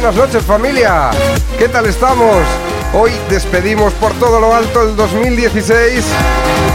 buenas 0.00 0.14
noches 0.14 0.44
familia, 0.44 1.10
¿qué 1.58 1.68
tal 1.68 1.84
estamos? 1.86 2.36
Hoy 2.94 3.10
despedimos 3.28 3.92
por 3.94 4.12
todo 4.12 4.38
lo 4.38 4.54
alto 4.54 4.82
el 4.82 4.94
2016 4.94 6.04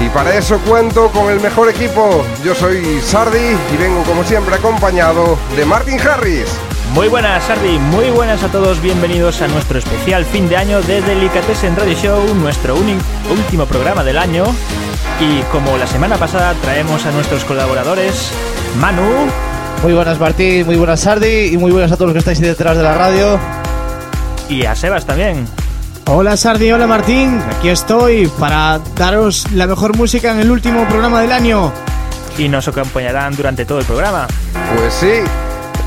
y 0.02 0.10
para 0.10 0.36
eso 0.36 0.60
cuento 0.68 1.08
con 1.08 1.32
el 1.32 1.40
mejor 1.40 1.70
equipo. 1.70 2.26
Yo 2.44 2.54
soy 2.54 3.00
Sardi 3.00 3.56
y 3.74 3.78
vengo 3.78 4.04
como 4.04 4.26
siempre 4.26 4.56
acompañado 4.56 5.38
de 5.56 5.64
Martin 5.64 6.02
Harris. 6.02 6.50
Muy 6.94 7.08
buenas, 7.08 7.46
Sardi, 7.46 7.80
muy 7.80 8.10
buenas 8.10 8.44
a 8.44 8.50
todos, 8.50 8.82
bienvenidos 8.82 9.42
a 9.42 9.48
nuestro 9.48 9.80
especial 9.80 10.26
fin 10.26 10.50
de 10.50 10.58
año 10.58 10.82
de 10.82 11.02
Delicatessen 11.02 11.78
Radio 11.78 11.96
Show, 11.96 12.36
nuestro 12.36 12.76
último 12.76 13.66
programa 13.68 14.04
del 14.04 14.18
año. 14.18 14.44
Y 15.22 15.44
como 15.44 15.78
la 15.78 15.88
semana 15.88 16.18
pasada 16.18 16.56
traemos 16.56 17.06
a 17.06 17.12
nuestros 17.12 17.46
colaboradores, 17.46 18.34
Manu, 18.82 19.30
Muy 19.82 19.94
buenas 19.94 20.20
Martín, 20.20 20.66
muy 20.66 20.76
buenas 20.78 21.02
Sardi 21.02 21.48
y 21.54 21.58
muy 21.58 21.72
buenas 21.72 21.92
a 21.92 21.96
todos 21.96 22.08
los 22.08 22.14
que 22.14 22.20
estáis 22.20 22.40
ahí 22.40 22.46
detrás 22.48 22.78
de 22.78 22.84
la 22.84 22.94
radio. 22.96 23.40
y 24.50 24.66
a 24.66 24.76
Sebas 24.76 25.06
también. 25.06 25.48
Hola 26.06 26.38
Sardi, 26.38 26.72
hola 26.72 26.88
Martín, 26.88 27.42
aquí 27.58 27.70
estoy 27.70 28.28
para 28.40 28.80
daros 28.96 29.50
la 29.52 29.68
mejor 29.68 29.96
música 29.98 30.32
en 30.32 30.40
el 30.40 30.52
último 30.52 30.88
programa 30.88 31.22
del 31.22 31.32
año. 31.32 31.72
Y 32.38 32.48
nos 32.50 32.68
acompañarán 32.68 33.36
durante 33.36 33.66
todo 33.66 33.80
el 33.80 33.86
programa. 33.86 34.28
Pues 34.76 34.94
sí, 34.94 35.12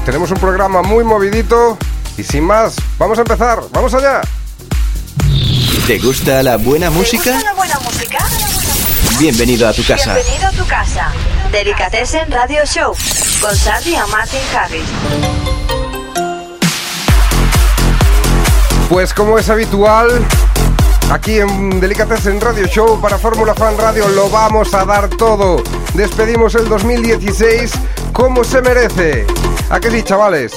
tenemos 0.04 0.30
un 0.30 0.38
programa 0.38 0.82
muy 0.82 1.02
movidito 1.04 1.76
y 2.18 2.22
sin 2.22 2.44
más, 2.44 2.76
vamos 2.98 3.18
a 3.18 3.22
empezar, 3.22 3.60
vamos 3.72 3.94
allá. 3.94 4.20
¿Te 5.86 5.98
gusta 5.98 6.42
la 6.42 6.56
buena 6.56 6.88
¿Te 6.88 6.94
música? 6.94 7.32
gusta 7.32 7.44
la 7.50 7.54
buena 7.54 7.78
música? 7.80 8.18
Bienvenido 9.18 9.68
a 9.68 9.72
tu 9.72 9.82
casa. 9.84 10.14
Bienvenido 10.14 10.48
a 10.48 10.52
tu 10.52 10.66
casa. 10.66 11.08
Delicatessen 11.52 12.30
Radio 12.30 12.64
Show 12.64 12.94
con 13.40 13.54
Sardi 13.54 13.94
and 13.94 14.10
Martin 14.10 14.40
Harris. 14.54 14.84
Pues 18.88 19.12
como 19.14 19.38
es 19.38 19.48
habitual, 19.48 20.08
aquí 21.10 21.38
en 21.38 21.80
Delicatessen 21.80 22.40
Radio 22.40 22.66
Show 22.66 23.00
para 23.00 23.18
Fórmula 23.18 23.54
Fan 23.54 23.76
Radio 23.78 24.08
lo 24.08 24.28
vamos 24.30 24.74
a 24.74 24.84
dar 24.84 25.08
todo. 25.08 25.62
Despedimos 25.94 26.54
el 26.54 26.68
2016 26.68 27.72
como 28.12 28.44
se 28.44 28.62
merece. 28.62 29.26
¿A 29.70 29.80
qué 29.80 29.90
sí, 29.90 30.02
chavales? 30.02 30.52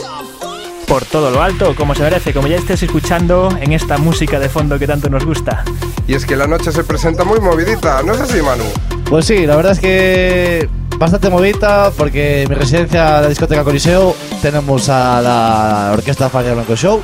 Por 0.87 1.05
todo 1.05 1.29
lo 1.29 1.41
alto, 1.41 1.75
como 1.75 1.93
se 1.93 2.01
merece, 2.01 2.33
como 2.33 2.47
ya 2.47 2.57
estés 2.57 2.83
escuchando 2.83 3.55
en 3.59 3.73
esta 3.73 3.97
música 3.97 4.39
de 4.39 4.49
fondo 4.49 4.79
que 4.79 4.87
tanto 4.87 5.09
nos 5.09 5.25
gusta. 5.25 5.63
Y 6.07 6.15
es 6.15 6.25
que 6.25 6.35
la 6.35 6.47
noche 6.47 6.71
se 6.71 6.83
presenta 6.83 7.23
muy 7.23 7.39
movidita, 7.39 8.01
¿no 8.01 8.13
es 8.13 8.21
así, 8.21 8.41
Manu? 8.41 8.63
Pues 9.09 9.25
sí, 9.25 9.45
la 9.45 9.55
verdad 9.55 9.73
es 9.73 9.79
que 9.79 10.69
bastante 10.99 11.29
movida 11.29 11.91
porque 11.97 12.43
en 12.43 12.49
mi 12.49 12.55
residencia, 12.55 13.21
la 13.21 13.27
discoteca 13.29 13.63
Coliseo, 13.63 14.15
tenemos 14.41 14.89
a 14.89 15.21
la 15.21 15.89
orquesta 15.93 16.29
Fania 16.29 16.53
Blanco 16.53 16.75
Show 16.75 17.01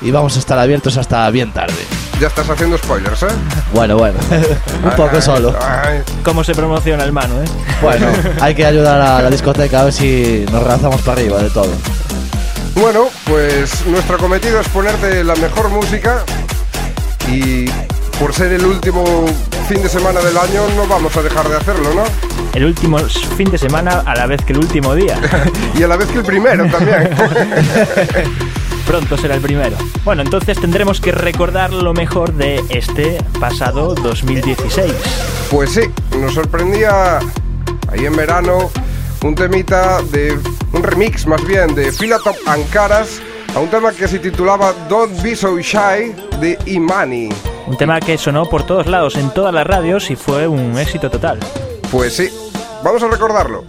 y 0.00 0.10
vamos 0.10 0.36
a 0.36 0.38
estar 0.38 0.58
abiertos 0.58 0.96
hasta 0.96 1.28
bien 1.30 1.52
tarde. 1.52 1.74
Ya 2.20 2.28
estás 2.28 2.48
haciendo 2.48 2.78
spoilers, 2.78 3.24
¿eh? 3.24 3.26
Bueno, 3.74 3.96
bueno, 3.98 4.18
un 4.84 4.90
poco 4.92 5.16
Ay, 5.16 5.22
solo. 5.22 5.54
ay, 5.60 6.00
¿Cómo 6.22 6.44
se 6.44 6.54
promociona 6.54 7.04
el 7.04 7.12
Manu, 7.12 7.34
eh? 7.42 7.46
Bueno, 7.82 8.06
hay 8.40 8.54
que 8.54 8.64
ayudar 8.64 9.00
a 9.00 9.20
la 9.22 9.28
discoteca 9.30 9.80
a 9.80 9.84
ver 9.84 9.92
si 9.92 10.46
nos 10.50 10.66
lanzamos 10.66 11.02
para 11.02 11.20
arriba 11.20 11.42
de 11.42 11.50
todo. 11.50 11.68
Bueno, 12.76 13.06
pues 13.26 13.84
nuestro 13.86 14.18
cometido 14.18 14.60
es 14.60 14.68
ponerte 14.68 15.24
la 15.24 15.34
mejor 15.36 15.68
música 15.70 16.22
y 17.30 17.66
por 18.18 18.32
ser 18.32 18.52
el 18.52 18.64
último 18.64 19.04
fin 19.68 19.82
de 19.82 19.88
semana 19.88 20.20
del 20.20 20.36
año 20.36 20.66
no 20.74 20.86
vamos 20.86 21.16
a 21.16 21.22
dejar 21.22 21.48
de 21.48 21.56
hacerlo, 21.56 21.92
¿no? 21.94 22.04
El 22.54 22.64
último 22.64 22.98
fin 22.98 23.50
de 23.50 23.58
semana 23.58 24.02
a 24.06 24.14
la 24.14 24.26
vez 24.26 24.42
que 24.44 24.52
el 24.52 24.58
último 24.60 24.94
día. 24.94 25.20
Y 25.78 25.82
a 25.82 25.88
la 25.88 25.96
vez 25.96 26.08
que 26.08 26.18
el 26.18 26.24
primero 26.24 26.66
también. 26.66 27.10
Pronto 28.86 29.18
será 29.18 29.34
el 29.34 29.40
primero. 29.40 29.76
Bueno, 30.04 30.22
entonces 30.22 30.58
tendremos 30.58 31.00
que 31.00 31.12
recordar 31.12 31.72
lo 31.72 31.92
mejor 31.92 32.32
de 32.32 32.62
este 32.70 33.18
pasado 33.40 33.94
2016. 33.94 34.92
Pues 35.50 35.72
sí, 35.72 35.82
nos 36.18 36.34
sorprendía 36.34 37.18
ahí 37.88 38.06
en 38.06 38.16
verano 38.16 38.70
un 39.22 39.34
temita 39.34 40.00
de 40.02 40.38
un 40.72 40.82
remix 40.82 41.26
más 41.26 41.44
bien 41.44 41.74
de 41.74 41.92
Philatop 41.92 42.36
Ancaras 42.46 43.20
a 43.54 43.58
un 43.58 43.68
tema 43.68 43.92
que 43.92 44.06
se 44.06 44.18
titulaba 44.18 44.72
Don't 44.88 45.20
Be 45.22 45.34
So 45.34 45.58
Shy 45.58 46.14
de 46.40 46.58
Imani. 46.66 47.30
Un 47.66 47.76
tema 47.76 47.98
que 47.98 48.16
sonó 48.16 48.46
por 48.46 48.64
todos 48.64 48.86
lados, 48.86 49.16
en 49.16 49.30
todas 49.30 49.52
las 49.52 49.66
radios 49.66 50.10
y 50.10 50.16
fue 50.16 50.46
un 50.46 50.78
éxito 50.78 51.10
total. 51.10 51.40
Pues 51.90 52.14
sí, 52.14 52.28
vamos 52.84 53.02
a 53.02 53.08
recordarlo. 53.08 53.64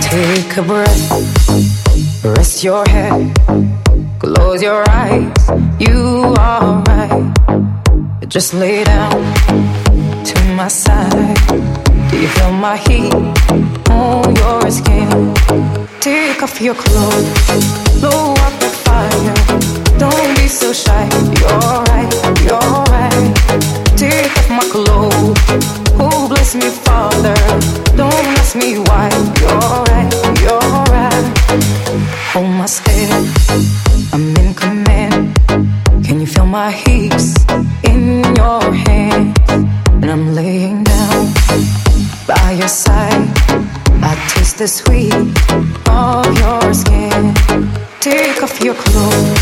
Take 0.00 0.58
a 0.58 0.62
breath, 0.62 2.24
rest 2.36 2.64
your 2.64 2.84
head, 2.88 3.32
close 4.18 4.60
your 4.60 4.82
eyes. 4.90 5.32
You 5.78 6.34
are 6.36 6.82
right. 6.88 7.71
Just 8.28 8.54
lay 8.54 8.84
down 8.84 9.10
to 10.24 10.54
my 10.56 10.68
side. 10.68 11.36
Do 12.10 12.20
you 12.20 12.28
feel 12.28 12.52
my 12.52 12.76
heat 12.76 13.12
on 13.90 14.36
your 14.36 14.70
skin? 14.70 15.34
Take 16.00 16.42
off 16.42 16.60
your 16.60 16.74
clothes, 16.74 18.00
blow 18.00 18.32
up 18.32 18.54
the 18.60 18.70
fire. 18.84 19.34
Don't 19.98 20.36
be 20.36 20.48
so 20.48 20.72
shy. 20.72 21.04
You're 21.40 21.82
right, 21.90 22.10
you're 22.46 22.84
right. 22.94 23.96
Take 23.96 24.32
off 24.38 24.50
my 24.50 24.66
clothes. 24.70 25.38
Oh, 25.98 26.28
bless 26.28 26.54
me, 26.54 26.70
Father. 26.70 27.34
Don't 27.96 28.26
ask 28.38 28.54
me 28.56 28.78
why. 28.78 29.10
You're 29.40 29.84
right, 29.90 30.08
you're 30.40 30.84
right. 30.94 31.32
Hold 32.32 32.50
my 32.50 32.66
step. 32.66 33.81
The 44.62 44.68
sweet 44.68 45.12
of 45.90 46.38
your 46.38 46.72
skin. 46.72 47.34
Take 47.98 48.44
off 48.44 48.60
your 48.62 48.76
clothes, 48.76 49.41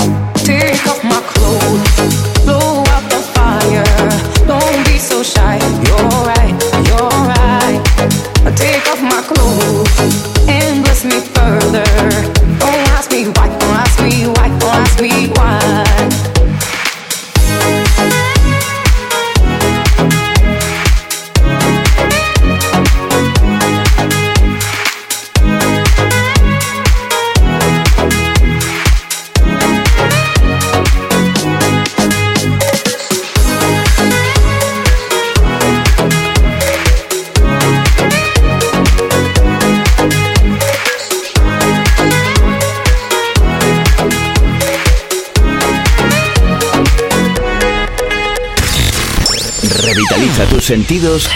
Sentidos 50.71 51.29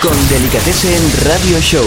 con 0.00 0.28
Delicatessen 0.28 1.02
Radio 1.24 1.58
Show. 1.58 1.84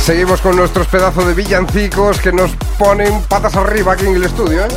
Seguimos 0.00 0.40
con 0.40 0.54
nuestros 0.54 0.86
pedazos 0.86 1.26
de 1.26 1.34
villancicos 1.34 2.20
que 2.20 2.30
nos 2.30 2.52
ponen 2.78 3.22
patas 3.22 3.56
arriba 3.56 3.94
aquí 3.94 4.06
en 4.06 4.14
el 4.14 4.22
estudio, 4.22 4.66
¿eh? 4.66 4.68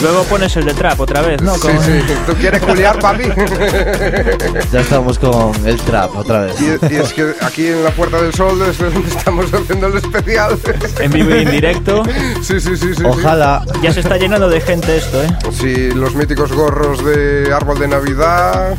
Luego 0.00 0.22
pones 0.24 0.56
el 0.56 0.64
de 0.64 0.74
trap 0.74 1.00
otra 1.00 1.22
vez, 1.22 1.40
¿no? 1.42 1.54
Sí, 1.54 1.60
Con- 1.60 1.82
sí. 1.84 2.00
¿Tú 2.26 2.34
quieres 2.34 2.62
culiar, 2.62 2.98
papi? 2.98 3.24
Ya 4.72 4.80
estamos 4.80 5.18
con 5.18 5.52
el 5.66 5.76
trap 5.80 6.14
otra 6.16 6.40
vez. 6.42 6.56
y, 6.60 6.94
y 6.94 6.96
es 6.96 7.12
que 7.12 7.32
aquí 7.40 7.66
en 7.68 7.82
la 7.84 7.90
Puerta 7.90 8.20
del 8.20 8.32
Sol 8.34 8.60
es 8.68 8.78
donde 8.78 9.08
estamos 9.08 9.52
haciendo 9.52 9.86
el 9.88 9.96
especial. 9.98 10.58
En 11.00 11.10
vivo 11.12 11.34
y 11.34 11.38
en 11.42 11.50
directo. 11.50 12.02
sí, 12.42 12.60
sí, 12.60 12.76
sí, 12.76 12.94
sí. 12.94 13.02
Ojalá. 13.04 13.62
Ya 13.82 13.92
se 13.92 14.00
está 14.00 14.16
llenando 14.16 14.48
de 14.48 14.60
gente 14.60 14.96
esto, 14.96 15.22
¿eh? 15.22 15.28
Sí, 15.52 15.68
Sí, 15.68 15.90
los 15.90 16.14
míticos 16.14 16.50
gorros 16.52 17.04
de 17.04 17.52
árbol 17.54 17.78
de 17.78 17.88
Navidad. 17.88 18.74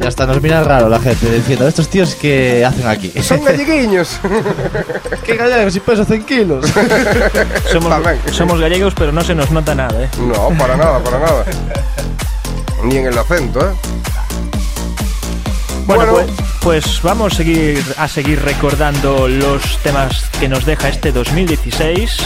Y 0.00 0.06
hasta 0.06 0.24
nos 0.26 0.40
mira 0.40 0.64
raro 0.64 0.88
la 0.88 0.98
gente 0.98 1.30
diciendo, 1.30 1.68
estos 1.68 1.88
tíos 1.88 2.14
que 2.14 2.64
hacen 2.64 2.86
aquí. 2.86 3.12
Son 3.22 3.44
galleguiños. 3.44 4.18
¿Qué 5.26 5.36
gallegos 5.36 5.76
y 5.76 5.80
peso 5.80 6.04
100 6.04 6.22
kilos? 6.24 6.66
Somos, 7.70 7.92
somos 8.32 8.58
gallegos, 8.60 8.94
pero 8.96 9.12
no 9.12 9.22
se 9.22 9.34
nos 9.34 9.50
nota 9.50 9.74
nada, 9.74 10.02
¿eh? 10.04 10.08
No, 10.18 10.50
para 10.60 10.76
nada, 10.76 11.02
para 11.02 11.18
nada. 11.18 11.44
Ni 12.84 12.98
en 12.98 13.06
el 13.06 13.18
acento, 13.18 13.60
¿eh? 13.60 13.72
Bueno, 15.86 16.12
Bueno. 16.12 16.12
Pues, 16.12 16.84
pues 16.84 17.02
vamos 17.02 17.32
a 17.32 17.36
seguir, 17.36 17.82
a 17.96 18.06
seguir 18.06 18.42
recordando 18.42 19.26
los 19.26 19.78
temas 19.78 20.26
que 20.38 20.48
nos 20.48 20.66
deja 20.66 20.90
este 20.90 21.12
2016. 21.12 22.18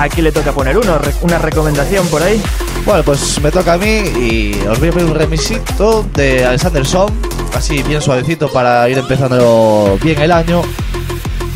Aquí 0.00 0.20
le 0.22 0.32
toca 0.32 0.52
poner 0.52 0.76
uno, 0.76 0.98
una 1.22 1.38
recomendación 1.38 2.06
por 2.08 2.22
ahí. 2.22 2.42
Bueno, 2.84 3.04
pues 3.04 3.40
me 3.40 3.52
toca 3.52 3.74
a 3.74 3.78
mí 3.78 3.86
y 3.86 4.60
os 4.68 4.78
voy 4.80 4.88
a 4.88 4.92
poner 4.92 5.06
un 5.06 5.14
remisito 5.14 6.04
de 6.14 6.44
Alexander 6.44 6.84
Song, 6.84 7.12
así 7.54 7.82
bien 7.84 8.02
suavecito 8.02 8.50
para 8.50 8.88
ir 8.88 8.98
empezando 8.98 9.96
bien 10.02 10.20
el 10.20 10.32
año. 10.32 10.62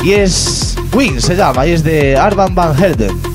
Y 0.04 0.12
es 0.12 0.76
Win, 0.92 1.20
se 1.20 1.34
llama, 1.34 1.66
y 1.66 1.72
es 1.72 1.82
de 1.82 2.16
Arvan 2.16 2.54
Van 2.54 2.76
Helden. 2.76 3.31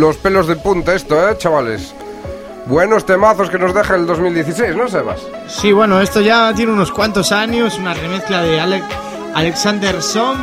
Los 0.00 0.16
pelos 0.16 0.46
de 0.46 0.56
punta 0.56 0.94
esto, 0.94 1.28
¿eh, 1.28 1.36
chavales? 1.38 1.94
Buenos 2.66 3.04
temazos 3.04 3.50
que 3.50 3.58
nos 3.58 3.74
deja 3.74 3.94
el 3.94 4.06
2016, 4.06 4.74
¿no, 4.74 4.88
Sebas? 4.88 5.20
Sí, 5.48 5.72
bueno, 5.72 6.00
esto 6.00 6.20
ya 6.20 6.52
tiene 6.54 6.72
unos 6.72 6.90
cuantos 6.92 7.30
años, 7.32 7.78
una 7.78 7.92
remezcla 7.94 8.42
de 8.42 8.58
Ale- 8.60 8.82
Alexander 9.34 10.00
Song 10.00 10.38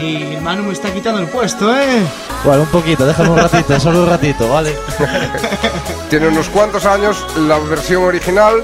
y 0.00 0.36
Manu 0.40 0.64
me 0.64 0.72
está 0.72 0.92
quitando 0.92 1.20
el 1.20 1.26
puesto, 1.26 1.74
¿eh? 1.74 2.00
Bueno, 2.44 2.62
un 2.62 2.68
poquito, 2.68 3.04
déjame 3.06 3.30
un 3.30 3.38
ratito, 3.38 3.78
solo 3.80 4.02
un 4.02 4.08
ratito, 4.08 4.48
¿vale? 4.48 4.76
Tiene 6.10 6.28
unos 6.28 6.48
cuantos 6.48 6.84
años 6.84 7.24
la 7.48 7.58
versión 7.58 8.04
original. 8.04 8.62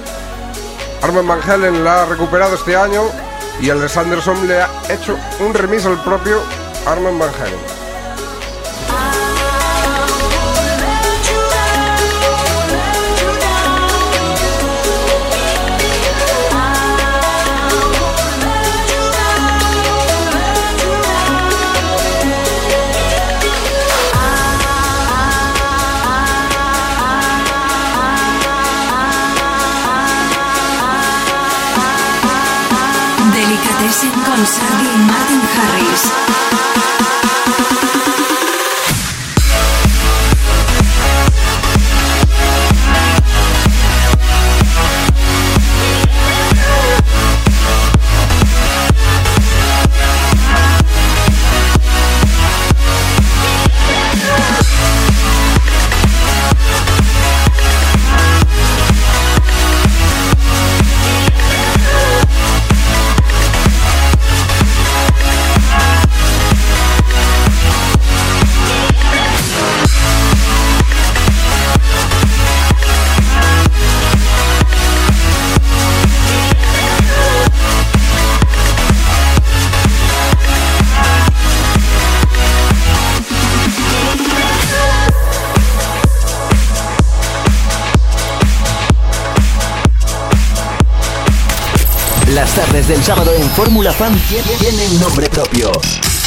Armin 1.02 1.26
Van 1.26 1.40
Helen 1.48 1.82
la 1.82 2.02
ha 2.02 2.06
recuperado 2.06 2.54
este 2.54 2.76
año 2.76 3.02
y 3.60 3.70
Alexander 3.70 4.20
Som 4.20 4.46
le 4.46 4.60
ha 4.60 4.68
hecho 4.88 5.16
un 5.40 5.54
remix 5.54 5.86
al 5.86 6.00
propio 6.02 6.38
Armin 6.86 7.18
Van 7.18 7.30
Helen. 7.30 7.58
Fórmula 93.90 93.92
Fan 93.92 94.14
tie- 94.28 94.58
tiene 94.58 94.86
un 94.88 95.00
nombre 95.00 95.28
propio. 95.28 95.70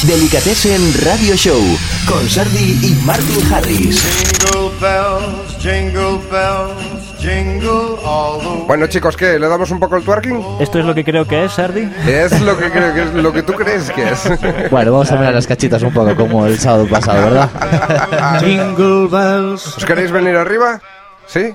Delicatessen 0.02 0.92
Radio 1.04 1.34
Show 1.34 1.60
con 2.06 2.28
Sardi 2.28 2.78
y 2.82 2.94
Martin 3.04 3.52
Harris. 3.52 4.02
Jingle 4.02 4.70
bells, 4.80 5.58
jingle 5.60 6.18
bells, 6.30 7.18
jingle 7.18 7.96
all 8.04 8.38
the 8.40 8.46
way. 8.48 8.64
Bueno, 8.66 8.86
chicos, 8.88 9.16
¿qué? 9.16 9.38
¿Le 9.38 9.48
damos 9.48 9.70
un 9.70 9.78
poco 9.80 9.96
el 9.96 10.04
twerking? 10.04 10.44
¿Esto 10.60 10.78
es 10.78 10.84
lo 10.84 10.94
que 10.94 11.04
creo 11.04 11.26
que 11.26 11.44
es, 11.44 11.52
Sardi? 11.52 11.88
Es 12.06 12.38
lo 12.42 12.56
que 12.58 12.70
creo 12.70 12.92
que 12.94 13.02
es 13.04 13.14
lo 13.14 13.32
que 13.32 13.42
tú 13.42 13.54
crees 13.54 13.90
que 13.90 14.10
es. 14.10 14.20
Bueno, 14.70 14.92
vamos 14.92 15.10
a 15.10 15.16
mirar 15.16 15.34
las 15.34 15.46
cachitas 15.46 15.82
un 15.82 15.92
poco 15.92 16.14
como 16.16 16.46
el 16.46 16.58
sábado 16.58 16.86
pasado, 16.86 17.22
¿verdad? 17.30 18.40
Jingle 18.40 19.08
bells. 19.08 19.76
¿Os 19.78 19.84
queréis 19.84 20.10
venir 20.10 20.36
arriba? 20.36 20.80
¿Sí? 21.26 21.54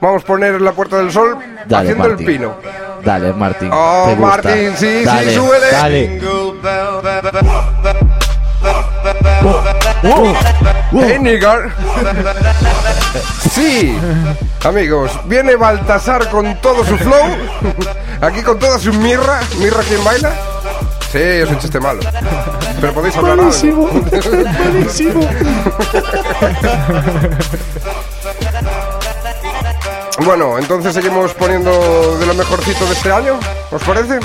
Vamos 0.00 0.22
a 0.24 0.26
poner 0.26 0.60
la 0.60 0.72
Puerta 0.72 0.98
del 0.98 1.10
Sol 1.10 1.38
Dale, 1.66 1.90
haciendo 1.90 2.08
Martín. 2.08 2.28
el 2.28 2.34
pino. 2.34 2.56
Dale, 3.06 3.32
Martín. 3.34 3.70
Oh, 3.72 4.06
te 4.08 4.16
gusta. 4.16 4.26
Martín, 4.26 4.76
sí, 4.76 4.98
sí, 4.98 5.04
dale, 5.04 5.32
súbele. 5.32 5.70
Dale. 5.70 6.08
Jingle 6.08 6.52
bell, 6.60 7.00
bell, 7.04 7.96
¡Hey, 10.90 11.18
nigger! 11.20 11.70
Sí, 13.52 13.96
amigos, 14.64 15.12
viene 15.26 15.54
Baltasar 15.54 16.28
con 16.30 16.60
todo 16.60 16.84
su 16.84 16.98
flow, 16.98 17.36
aquí 18.20 18.42
con 18.42 18.58
toda 18.58 18.76
su 18.80 18.92
mirra. 18.92 19.40
¿Mirra 19.58 19.82
quién 19.86 20.02
baila? 20.02 20.32
Sí, 21.12 21.18
es 21.18 21.48
un 21.48 21.58
chiste 21.60 21.78
malo. 21.78 22.00
Pero 22.80 22.92
podéis 22.92 23.16
hablar 23.16 23.38
algo. 23.38 23.90
Bueno, 30.24 30.58
entonces 30.58 30.94
seguimos 30.94 31.34
poniendo 31.34 32.18
de 32.18 32.26
lo 32.26 32.34
mejorcito 32.34 32.86
de 32.86 32.92
este 32.92 33.12
año, 33.12 33.38
¿os 33.70 33.82
parece? 33.82 34.18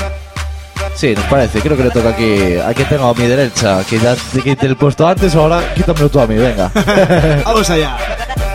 Sí, 0.95 1.13
nos 1.15 1.25
parece. 1.25 1.61
Creo 1.61 1.77
que 1.77 1.83
le 1.83 1.89
toca 1.89 2.09
aquí. 2.09 2.57
Aquí 2.65 2.83
tengo 2.85 3.09
a 3.09 3.13
mi 3.13 3.25
derecha. 3.25 3.83
Quizás 3.83 4.19
te 4.33 4.41
quite 4.41 4.65
el 4.65 4.75
puesto 4.75 5.07
antes, 5.07 5.35
ahora 5.35 5.73
quítamelo 5.73 6.09
tú 6.09 6.19
a 6.19 6.27
mí, 6.27 6.35
venga. 6.35 6.71
Vamos 7.45 7.69
allá. 7.69 7.97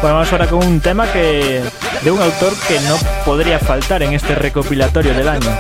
Pues 0.01 0.13
vamos 0.13 0.31
ahora 0.31 0.47
con 0.47 0.65
un 0.65 0.81
tema 0.81 1.11
que 1.11 1.63
de 2.03 2.11
un 2.11 2.21
autor 2.21 2.53
que 2.69 2.79
no 2.81 2.97
podría 3.25 3.59
faltar 3.59 4.03
en 4.03 4.13
este 4.13 4.35
recopilatorio 4.35 5.15
del 5.15 5.27
año. 5.27 5.51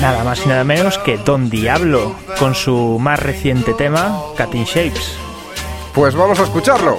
Nada 0.00 0.24
más 0.24 0.44
y 0.44 0.48
nada 0.48 0.64
menos 0.64 0.98
que 0.98 1.18
Don 1.18 1.48
Diablo 1.48 2.16
con 2.38 2.54
su 2.54 2.98
más 3.00 3.20
reciente 3.20 3.74
tema, 3.74 4.20
Cutting 4.36 4.64
Shapes. 4.64 5.12
Pues 5.94 6.14
vamos 6.14 6.40
a 6.40 6.42
escucharlo. 6.42 6.98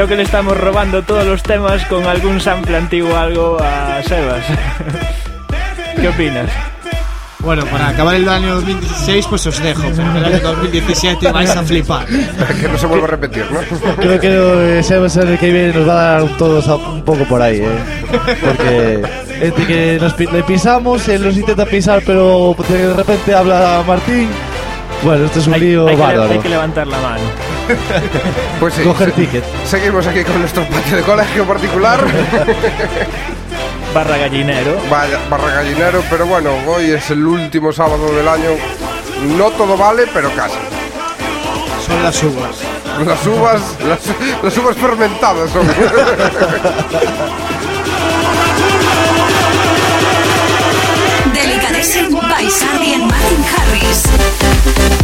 Creo 0.00 0.08
que 0.08 0.16
le 0.16 0.22
estamos 0.22 0.56
robando 0.56 1.02
todos 1.02 1.26
los 1.26 1.42
temas 1.42 1.84
con 1.84 2.06
algún 2.06 2.40
sample 2.40 2.74
antiguo 2.74 3.14
algo 3.14 3.58
a 3.60 4.02
Sebas. 4.02 4.42
¿Qué 6.00 6.08
opinas? 6.08 6.48
Bueno, 7.40 7.66
para 7.66 7.88
acabar 7.88 8.14
el 8.14 8.26
año 8.26 8.54
2016, 8.54 9.26
pues 9.28 9.46
os 9.46 9.62
dejo. 9.62 9.82
Pero 9.94 10.16
el 10.16 10.24
año 10.24 10.40
2017 10.40 11.30
vais 11.32 11.50
a 11.50 11.62
flipar. 11.62 12.06
que 12.60 12.68
no 12.68 12.78
se 12.78 12.86
vuelva 12.86 13.08
a 13.08 13.10
repetir, 13.10 13.44
¿no? 13.52 13.60
Creo 13.96 14.18
que 14.18 14.78
eh, 14.78 14.82
Sebas 14.82 15.18
el 15.18 15.38
que 15.38 15.52
viene 15.52 15.74
nos 15.74 15.86
va 15.86 15.92
a 15.92 16.20
dar 16.22 16.36
todos 16.38 16.66
a- 16.68 16.76
un 16.76 17.02
poco 17.04 17.24
por 17.24 17.42
ahí, 17.42 17.58
¿eh? 17.58 17.68
Porque 18.42 19.02
entre 19.42 19.66
que 19.66 19.98
nos 20.00 20.18
le 20.18 20.42
pisamos, 20.44 21.06
él 21.08 21.24
nos 21.24 21.36
intenta 21.36 21.66
pisar, 21.66 22.02
pero 22.06 22.56
de 22.70 22.94
repente 22.94 23.34
habla 23.34 23.84
Martín. 23.86 24.30
Bueno, 25.02 25.24
esto 25.24 25.38
es 25.38 25.46
un 25.46 25.54
Hay, 25.54 25.60
lío 25.60 25.88
hay 25.88 25.96
que, 25.96 26.02
bárbaro. 26.02 26.30
hay 26.32 26.38
que 26.38 26.48
levantar 26.48 26.86
la 26.86 26.98
mano. 26.98 27.22
Pues 28.60 28.74
sí. 28.74 28.82
Coger 28.82 29.10
se- 29.10 29.14
ticket. 29.20 29.44
Seguimos 29.64 30.06
aquí 30.06 30.22
con 30.24 30.38
nuestro 30.40 30.64
patio 30.64 30.96
de 30.96 31.02
colegio 31.02 31.44
particular. 31.46 32.00
Barra 33.94 34.16
gallinero. 34.18 34.76
Vaya, 34.90 35.18
barra 35.30 35.50
gallinero, 35.54 36.02
pero 36.10 36.26
bueno, 36.26 36.50
hoy 36.68 36.90
es 36.90 37.10
el 37.10 37.26
último 37.26 37.72
sábado 37.72 38.12
del 38.14 38.28
año. 38.28 38.50
No 39.36 39.50
todo 39.50 39.76
vale, 39.76 40.04
pero 40.12 40.30
casi. 40.34 40.54
Son 41.86 42.02
las 42.02 42.22
uvas. 42.22 42.56
Las 43.06 43.26
uvas, 43.26 43.60
las, 43.88 44.00
las 44.42 44.58
uvas 44.58 44.76
fermentadas 44.76 45.50
son. 45.50 45.66
by 52.40 52.48
Sardi 52.48 52.94
and 52.94 53.02
Martin 53.02 53.42
Harris. 53.42 54.99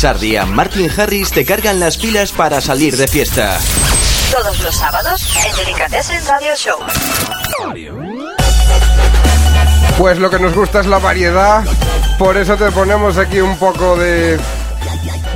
Sardi 0.00 0.34
y 0.34 0.46
Martin 0.46 0.90
Harris 0.96 1.30
te 1.30 1.44
cargan 1.44 1.78
las 1.78 1.98
pilas 1.98 2.32
para 2.32 2.62
salir 2.62 2.96
de 2.96 3.06
fiesta. 3.06 3.58
Todos 4.32 4.58
los 4.60 4.74
sábados 4.74 5.28
en 5.44 5.56
Delicatessen 5.56 6.26
Radio 6.26 6.56
Show. 6.56 6.78
Pues 9.98 10.18
lo 10.18 10.30
que 10.30 10.38
nos 10.38 10.54
gusta 10.54 10.80
es 10.80 10.86
la 10.86 10.98
variedad. 11.00 11.62
Por 12.18 12.38
eso 12.38 12.56
te 12.56 12.70
ponemos 12.70 13.18
aquí 13.18 13.40
un 13.40 13.58
poco 13.58 13.94
de. 13.96 14.40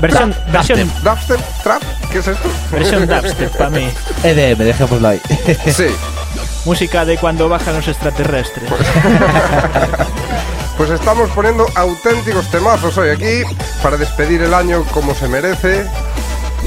Versión, 0.00 0.34
versión, 0.50 0.90
¿Dubstep? 1.02 1.40
¿Trap? 1.62 1.82
¿Qué 2.10 2.20
es 2.20 2.28
esto? 2.28 2.48
versión 2.72 3.06
dubstep 3.06 3.54
para 3.58 3.68
mí. 3.68 3.86
EDM, 4.22 4.64
dejémoslo 4.64 5.08
ahí. 5.08 5.20
Sí. 5.76 5.88
Música 6.64 7.04
de 7.04 7.18
cuando 7.18 7.50
bajan 7.50 7.74
los 7.74 7.86
extraterrestres. 7.86 8.70
Pues 10.76 10.90
estamos 10.90 11.30
poniendo 11.30 11.66
auténticos 11.76 12.50
temazos 12.50 12.96
hoy 12.98 13.10
aquí 13.10 13.42
para 13.82 13.96
despedir 13.96 14.42
el 14.42 14.52
año 14.52 14.82
como 14.92 15.14
se 15.14 15.28
merece. 15.28 15.86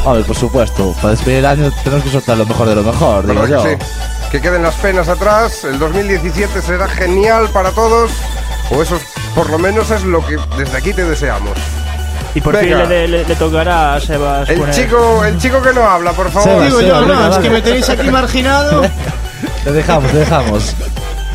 Hombre, 0.05 0.23
por 0.23 0.35
supuesto, 0.35 0.93
para 1.01 1.09
despedir 1.11 1.39
el 1.39 1.45
año 1.45 1.71
tenemos 1.83 2.05
que 2.05 2.11
soltar 2.11 2.37
lo 2.37 2.45
mejor 2.45 2.69
de 2.69 2.75
lo 2.75 2.83
mejor, 2.83 3.27
digo 3.27 3.41
¿Verdad 3.41 3.57
yo. 3.57 3.63
que 3.63 3.69
sí? 3.83 3.91
Que 4.31 4.41
queden 4.41 4.63
las 4.63 4.75
penas 4.75 5.09
atrás. 5.09 5.63
El 5.65 5.77
2017 5.79 6.61
será 6.61 6.87
genial 6.87 7.49
para 7.49 7.71
todos. 7.71 8.11
O 8.71 8.81
eso 8.81 8.99
por 9.35 9.49
lo 9.49 9.57
menos 9.57 9.91
es 9.91 10.03
lo 10.03 10.25
que 10.25 10.37
desde 10.57 10.77
aquí 10.77 10.93
te 10.93 11.03
deseamos. 11.03 11.57
Y 12.35 12.41
por 12.41 12.53
Venga. 12.55 12.79
fin 12.81 12.89
le, 12.89 13.07
le- 13.07 13.25
le 13.25 13.35
tocará 13.35 13.95
a 13.95 13.99
Sebas 14.01 14.47
El 14.49 14.59
poner- 14.59 14.75
chico, 14.75 15.23
el 15.25 15.37
chico 15.37 15.61
que 15.61 15.73
no 15.73 15.81
habla, 15.89 16.11
por 16.11 16.29
favor. 16.31 16.49
Sebas, 16.49 16.65
Digo 16.67 16.81
yo, 16.81 17.01
no, 17.01 17.07
venga, 17.07 17.29
es 17.29 17.37
que 17.39 17.49
me 17.49 17.61
tenéis 17.61 17.89
aquí 17.89 18.09
marginado. 18.09 18.81
Te 19.63 19.71
dejamos, 19.71 20.11
te 20.11 20.17
dejamos. 20.19 20.75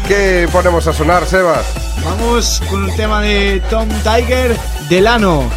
¿Qué 0.08 0.48
ponemos 0.52 0.86
a 0.86 0.92
sonar, 0.92 1.24
Sebas? 1.26 1.64
Vamos 2.04 2.60
con 2.68 2.88
el 2.88 2.96
tema 2.96 3.20
de 3.22 3.62
Tom 3.70 3.88
Tiger, 4.02 4.56
Delano. 4.88 5.48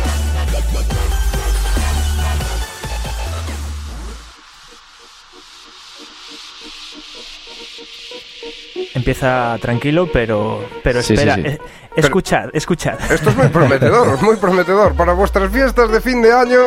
Empieza 8.93 9.57
tranquilo, 9.61 10.09
pero, 10.11 10.65
pero 10.83 11.01
Sí, 11.01 11.13
espera. 11.13 11.35
sí, 11.35 11.41
sí. 11.43 11.47
eh, 11.49 11.59
escuchad, 11.95 12.49
escuchad. 12.53 12.99
Esto 13.11 13.29
es 13.29 13.35
muy 13.37 13.47
prometedor, 13.47 14.21
muy 14.21 14.35
prometedor. 14.37 14.95
Para 14.95 15.13
vuestras 15.13 15.51
fiestas 15.51 15.91
de 15.91 16.01
fin 16.01 16.21
de 16.21 16.33
año, 16.33 16.59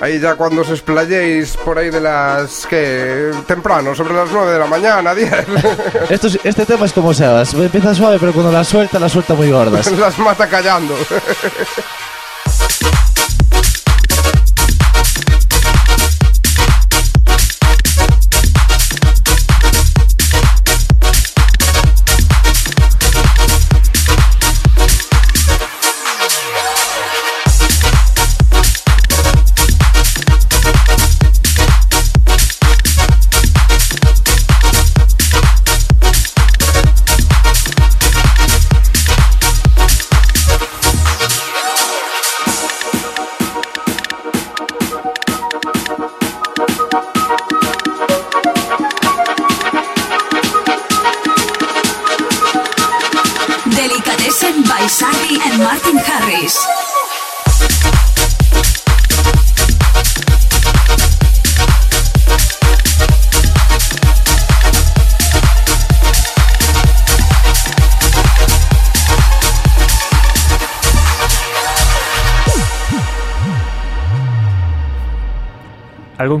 ahí 0.00 0.18
ya 0.20 0.34
cuando 0.34 0.62
os 0.62 0.70
explayéis 0.70 1.56
por 1.56 1.78
ahí 1.78 1.90
de 1.90 2.00
las 2.00 2.66
que 2.66 3.30
temprano, 3.46 3.94
sobre 3.94 4.14
las 4.14 4.30
9 4.30 4.52
de 4.52 4.58
la 4.58 4.66
mañana, 4.66 5.14
10, 5.16 5.32
Esto 6.10 6.26
es- 6.28 6.38
este 6.44 6.66
tema 6.66 6.86
es 6.86 6.92
como 6.92 7.12
Sebas. 7.14 7.54
Empieza 7.54 7.94
suave, 7.94 8.18
pero 8.18 8.32
cuando 8.32 8.52
la 8.52 8.64
suelta, 8.64 8.98
la 8.98 9.08
suelta 9.08 9.34
muy 9.34 9.50
gordas. 9.50 9.90
las 9.98 10.18
mata 10.18 10.46
callando. 10.48 10.94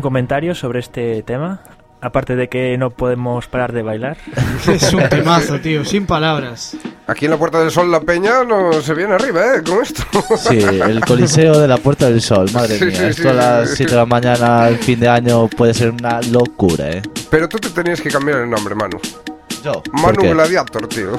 ¿Algún 0.00 0.12
comentario 0.12 0.54
sobre 0.54 0.78
este 0.78 1.22
tema? 1.24 1.60
Aparte 2.00 2.34
de 2.34 2.48
que 2.48 2.78
no 2.78 2.88
podemos 2.88 3.46
parar 3.48 3.74
de 3.74 3.82
bailar. 3.82 4.16
Es 4.66 4.94
un 4.94 5.06
temazo, 5.10 5.60
tío, 5.60 5.84
sin 5.84 6.06
palabras. 6.06 6.74
Aquí 7.06 7.26
en 7.26 7.32
la 7.32 7.36
Puerta 7.36 7.60
del 7.60 7.70
Sol 7.70 7.90
la 7.90 8.00
peña 8.00 8.42
no 8.44 8.72
se 8.80 8.94
viene 8.94 9.12
arriba, 9.12 9.42
¿eh? 9.56 9.62
Con 9.62 9.82
esto. 9.82 10.02
Sí, 10.38 10.56
el 10.58 11.04
coliseo 11.04 11.58
de 11.60 11.68
la 11.68 11.76
Puerta 11.76 12.08
del 12.08 12.22
Sol, 12.22 12.48
madre 12.54 12.78
Sí, 12.78 12.86
mía. 12.86 12.96
sí, 12.96 13.04
Esto 13.08 13.22
sí, 13.24 13.28
a 13.28 13.32
las 13.34 13.68
sí. 13.72 13.76
7 13.76 13.90
de 13.90 13.96
la 13.98 14.06
mañana, 14.06 14.68
el 14.68 14.78
fin 14.78 14.98
de 15.00 15.08
año, 15.10 15.46
puede 15.48 15.74
ser 15.74 15.90
una 15.90 16.22
locura, 16.22 16.88
¿eh? 16.88 17.02
Pero 17.30 17.46
tú 17.46 17.58
te 17.58 17.68
tenías 17.68 18.00
que 18.00 18.08
cambiar 18.08 18.38
el 18.38 18.48
nombre, 18.48 18.74
Manu. 18.74 18.98
Yo. 19.62 19.82
Manu? 19.92 20.22
Gladiator, 20.22 20.86
tío. 20.88 21.12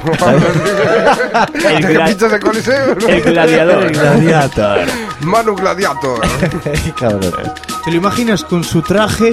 El 1.54 1.62
¿Ya 1.62 1.78
que 1.88 1.94
gla- 2.18 2.34
el 2.34 2.40
coliseo? 2.40 2.96
¿no? 2.96 3.08
El 3.08 3.22
gladiador. 3.22 3.84
El 3.84 3.92
gladiator. 3.94 4.80
Manu 5.22 5.56
Gladiator. 5.56 6.20
Cabrón. 7.00 7.34
¿Te 7.84 7.92
lo 7.92 7.98
imaginas 7.98 8.44
con 8.44 8.64
su 8.64 8.82
traje? 8.82 9.32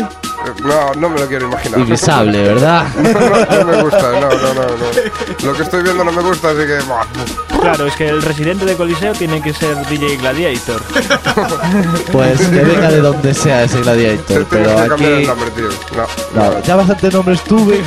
No, 0.63 0.95
no 0.95 1.11
me 1.11 1.19
lo 1.21 1.27
quiero 1.27 1.47
imaginar. 1.49 1.81
Invisable, 1.81 2.43
¿verdad? 2.43 2.87
No, 2.97 3.65
no 3.65 3.73
me 3.73 3.83
gusta, 3.83 4.03
no, 4.13 4.21
no, 4.21 4.55
no, 4.55 4.63
no. 4.65 5.47
Lo 5.47 5.53
que 5.55 5.63
estoy 5.63 5.83
viendo 5.83 6.05
no 6.05 6.13
me 6.13 6.23
gusta, 6.23 6.51
así 6.51 6.61
que. 6.61 6.79
Claro, 7.61 7.87
es 7.87 7.97
que 7.97 8.09
el 8.09 8.23
residente 8.23 8.65
de 8.65 8.75
Coliseo 8.77 9.13
tiene 9.15 9.43
que 9.43 9.53
ser 9.53 9.77
DJ 9.89 10.17
Gladiator. 10.19 10.81
Pues 12.13 12.41
que 12.41 12.65
venga 12.65 12.89
de 12.91 13.01
donde 13.01 13.35
sea 13.35 13.65
ese 13.65 13.81
gladiator. 13.81 14.47
Pero 14.49 14.67
que 14.83 14.89
cambiar 14.89 15.13
el 15.13 15.19
aquí. 15.19 15.27
nombre, 15.27 15.51
tío. 15.51 15.69
No. 16.35 16.43
No, 16.51 16.63
ya 16.63 16.77
bastante 16.77 17.11
nombres 17.11 17.43
tuve 17.45 17.81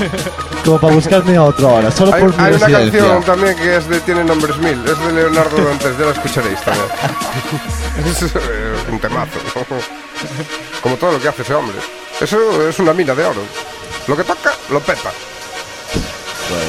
como 0.63 0.79
para 0.79 0.93
buscarme 0.93 1.37
otro 1.39 1.69
ahora, 1.69 1.91
solo 1.91 2.13
Hay, 2.13 2.21
por 2.21 2.39
hay 2.39 2.53
una 2.53 2.67
canción 2.67 3.23
también 3.23 3.55
que 3.55 3.77
es 3.77 3.87
de 3.87 3.99
Tiene 4.01 4.23
nombres 4.23 4.57
mil, 4.57 4.79
es 4.85 4.99
de 4.99 5.13
Leonardo 5.13 5.63
Dantes, 5.63 5.97
ya 5.97 6.05
la 6.05 6.11
escucharéis 6.11 6.61
también. 6.61 6.87
es 8.05 8.23
eh, 8.23 8.75
un 8.91 8.99
temazo. 8.99 9.39
Como 10.81 10.95
todo 10.95 11.13
lo 11.13 11.21
que 11.21 11.27
hace 11.27 11.41
ese 11.41 11.53
hombre. 11.53 11.77
Eso 12.19 12.67
es 12.67 12.77
una 12.79 12.93
mina 12.93 13.13
de 13.15 13.25
oro. 13.25 13.41
Lo 14.07 14.15
que 14.15 14.23
toca, 14.23 14.53
lo 14.69 14.79
peta. 14.79 15.11
Pues, 16.49 16.61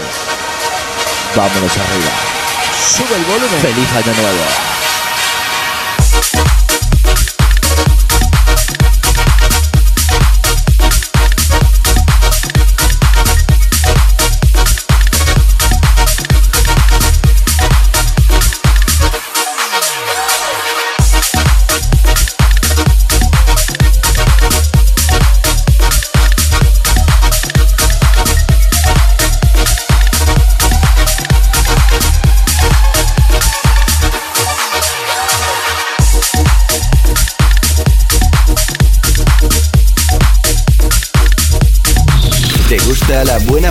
vámonos 1.37 1.77
arriba. 1.77 2.11
Sube 2.97 3.17
el 3.17 3.25
volumen. 3.25 3.61
Feliz 3.61 3.89
año 3.97 4.23
nuevo. 4.23 4.72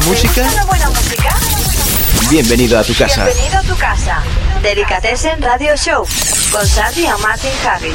Gusta 0.08 0.42
la 0.42 0.46
buena 0.46 0.46
música? 0.46 0.48
¿Una 0.54 0.66
buena 0.66 0.90
música? 0.90 1.36
Bienvenido 2.30 2.80
a 2.80 2.84
tu 2.84 2.94
casa. 2.96 3.26
Bienvenido 3.26 3.58
a 3.60 3.64
tu 3.64 3.76
casa. 3.76 4.22
Delicatessen 4.62 5.42
Radio 5.42 5.76
Show 5.76 6.06
con 6.52 6.66
Sandy 6.68 7.02
y 7.06 7.22
Martin 7.22 7.52
Harris. 7.68 7.94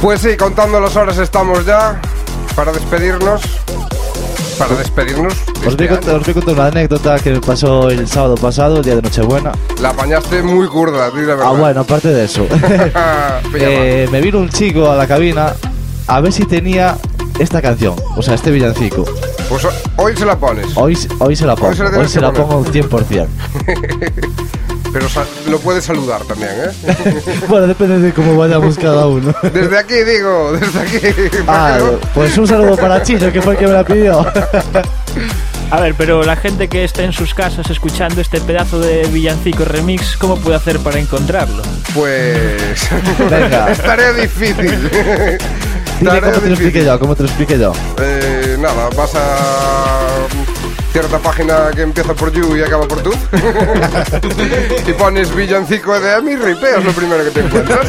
Pues 0.00 0.20
sí, 0.20 0.36
contando 0.36 0.80
las 0.80 0.94
horas 0.96 1.18
estamos 1.18 1.64
ya 1.64 2.00
para 2.54 2.72
despedirnos. 2.72 3.40
Para 4.58 4.76
despedirnos. 4.76 5.34
de 5.60 5.66
Os 5.68 5.76
voy, 5.76 5.84
este 5.84 5.84
a 5.86 5.88
contar, 5.88 6.10
año. 6.10 6.18
os 6.18 6.24
voy 6.24 6.30
a 6.30 6.34
contar 6.34 6.54
una 6.54 6.66
anécdota 6.66 7.18
que 7.18 7.30
me 7.30 7.40
pasó 7.40 7.90
el 7.90 8.06
sábado 8.06 8.34
pasado, 8.36 8.76
el 8.78 8.84
día 8.84 8.96
de 8.96 9.02
Nochebuena. 9.02 9.52
La 9.80 9.90
apañaste 9.90 10.42
muy 10.42 10.68
curda, 10.68 11.10
di 11.10 11.22
la 11.22 11.34
verdad. 11.34 11.46
Ah, 11.46 11.50
bueno, 11.52 11.80
aparte 11.80 12.08
de 12.08 12.24
eso. 12.24 12.46
Eh, 13.56 14.08
me 14.10 14.20
vino 14.20 14.38
un 14.38 14.48
chico 14.50 14.90
a 14.90 14.96
la 14.96 15.06
cabina 15.06 15.54
a 16.08 16.20
ver 16.20 16.32
si 16.32 16.44
tenía 16.44 16.96
esta 17.38 17.60
canción, 17.60 17.94
o 18.16 18.22
sea, 18.22 18.34
este 18.34 18.50
villancico. 18.50 19.04
Pues 19.48 19.66
hoy 19.96 20.16
se 20.16 20.24
la 20.24 20.38
pones. 20.38 20.66
Hoy, 20.76 20.96
hoy 21.18 21.36
se 21.36 21.46
la 21.46 21.56
pongo, 21.56 21.68
Hoy 21.68 21.76
se 21.76 21.82
la 21.84 21.98
hoy 21.98 22.08
se 22.08 22.20
la 22.20 22.32
pongo 22.32 22.58
un 22.58 22.66
100%. 22.66 23.26
Pero 24.94 25.08
lo 25.48 25.58
puedes 25.58 25.84
saludar 25.84 26.22
también, 26.22 26.52
¿eh? 26.52 26.70
bueno, 27.48 27.66
depende 27.66 27.98
de 27.98 28.12
cómo 28.12 28.36
vayamos 28.36 28.78
cada 28.78 29.08
uno. 29.08 29.34
Desde 29.52 29.76
aquí 29.76 29.94
digo, 30.04 30.52
desde 30.52 30.78
aquí. 30.78 31.40
Ah, 31.48 31.80
pues 32.14 32.38
un 32.38 32.46
saludo 32.46 32.76
para 32.76 33.02
Chillo, 33.02 33.32
que 33.32 33.42
fue 33.42 33.54
el 33.54 33.58
que 33.58 33.66
me 33.66 33.72
la 33.72 33.84
pidió. 33.84 34.24
A 35.72 35.80
ver, 35.80 35.96
pero 35.98 36.22
la 36.22 36.36
gente 36.36 36.68
que 36.68 36.84
está 36.84 37.02
en 37.02 37.12
sus 37.12 37.34
casas 37.34 37.68
escuchando 37.70 38.20
este 38.20 38.40
pedazo 38.40 38.78
de 38.78 39.08
villancico 39.08 39.64
remix, 39.64 40.16
¿cómo 40.16 40.36
puede 40.36 40.56
hacer 40.56 40.78
para 40.78 41.00
encontrarlo? 41.00 41.64
Pues. 41.92 42.88
Venga. 43.28 43.72
es 43.72 43.82
tarea 43.82 44.12
difícil. 44.12 44.90
Cómo 45.98 46.10
te 46.10 46.20
lo 46.48 46.54
expliqué 46.54 46.84
yo, 46.84 46.98
cómo 46.98 47.14
te 47.16 47.22
lo 47.22 47.28
expliqué 47.28 47.58
yo. 47.58 47.72
Eh, 48.00 48.56
nada, 48.58 48.88
vas 48.96 49.14
a. 49.14 50.26
cierta 50.92 51.18
página 51.18 51.70
que 51.74 51.82
empieza 51.82 52.14
por 52.14 52.30
you 52.32 52.56
y 52.56 52.62
acaba 52.62 52.86
por 52.86 53.00
tú. 53.02 53.10
y 54.86 54.92
pones 54.92 55.34
villancico 55.34 55.98
de 55.98 56.14
Emi 56.18 56.36
Ripeo, 56.36 56.78
es 56.78 56.84
lo 56.84 56.92
primero 56.92 57.24
que 57.24 57.30
te 57.30 57.40
encuentras. 57.40 57.86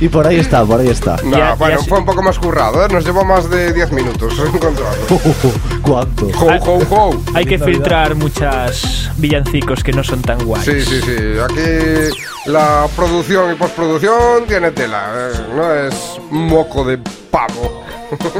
Y 0.00 0.08
por 0.08 0.26
ahí 0.26 0.40
está, 0.40 0.64
por 0.64 0.80
ahí 0.80 0.88
está. 0.88 1.16
No, 1.24 1.36
Ya- 1.38 1.54
bueno, 1.54 1.76
ya 1.76 1.82
sí. 1.82 1.88
fue 1.88 1.98
un 1.98 2.04
poco 2.04 2.22
más 2.22 2.38
currado, 2.38 2.84
¿eh? 2.84 2.88
nos 2.90 3.04
llevó 3.04 3.24
más 3.24 3.48
de 3.48 3.72
10 3.72 3.92
minutos 3.92 4.34
encontrarlo. 4.38 5.06
¿Cuánto? 5.82 6.26
Ho, 6.26 6.56
ho, 6.60 6.78
ho. 6.90 7.22
Hay 7.34 7.46
que 7.46 7.58
filtrar 7.58 8.14
muchas 8.14 9.10
villancicos 9.16 9.82
que 9.82 9.92
no 9.92 10.02
son 10.04 10.20
tan 10.22 10.44
guays. 10.44 10.64
Sí, 10.64 10.82
sí, 10.84 11.00
sí. 11.00 11.16
Aquí 11.42 12.14
la 12.46 12.88
producción 12.94 13.52
y 13.52 13.54
postproducción 13.54 14.46
tiene 14.46 14.70
tela. 14.70 15.12
¿eh? 15.14 15.32
No 15.54 15.74
es 15.74 16.20
moco 16.30 16.84
de 16.84 16.98
pavo. 17.30 17.84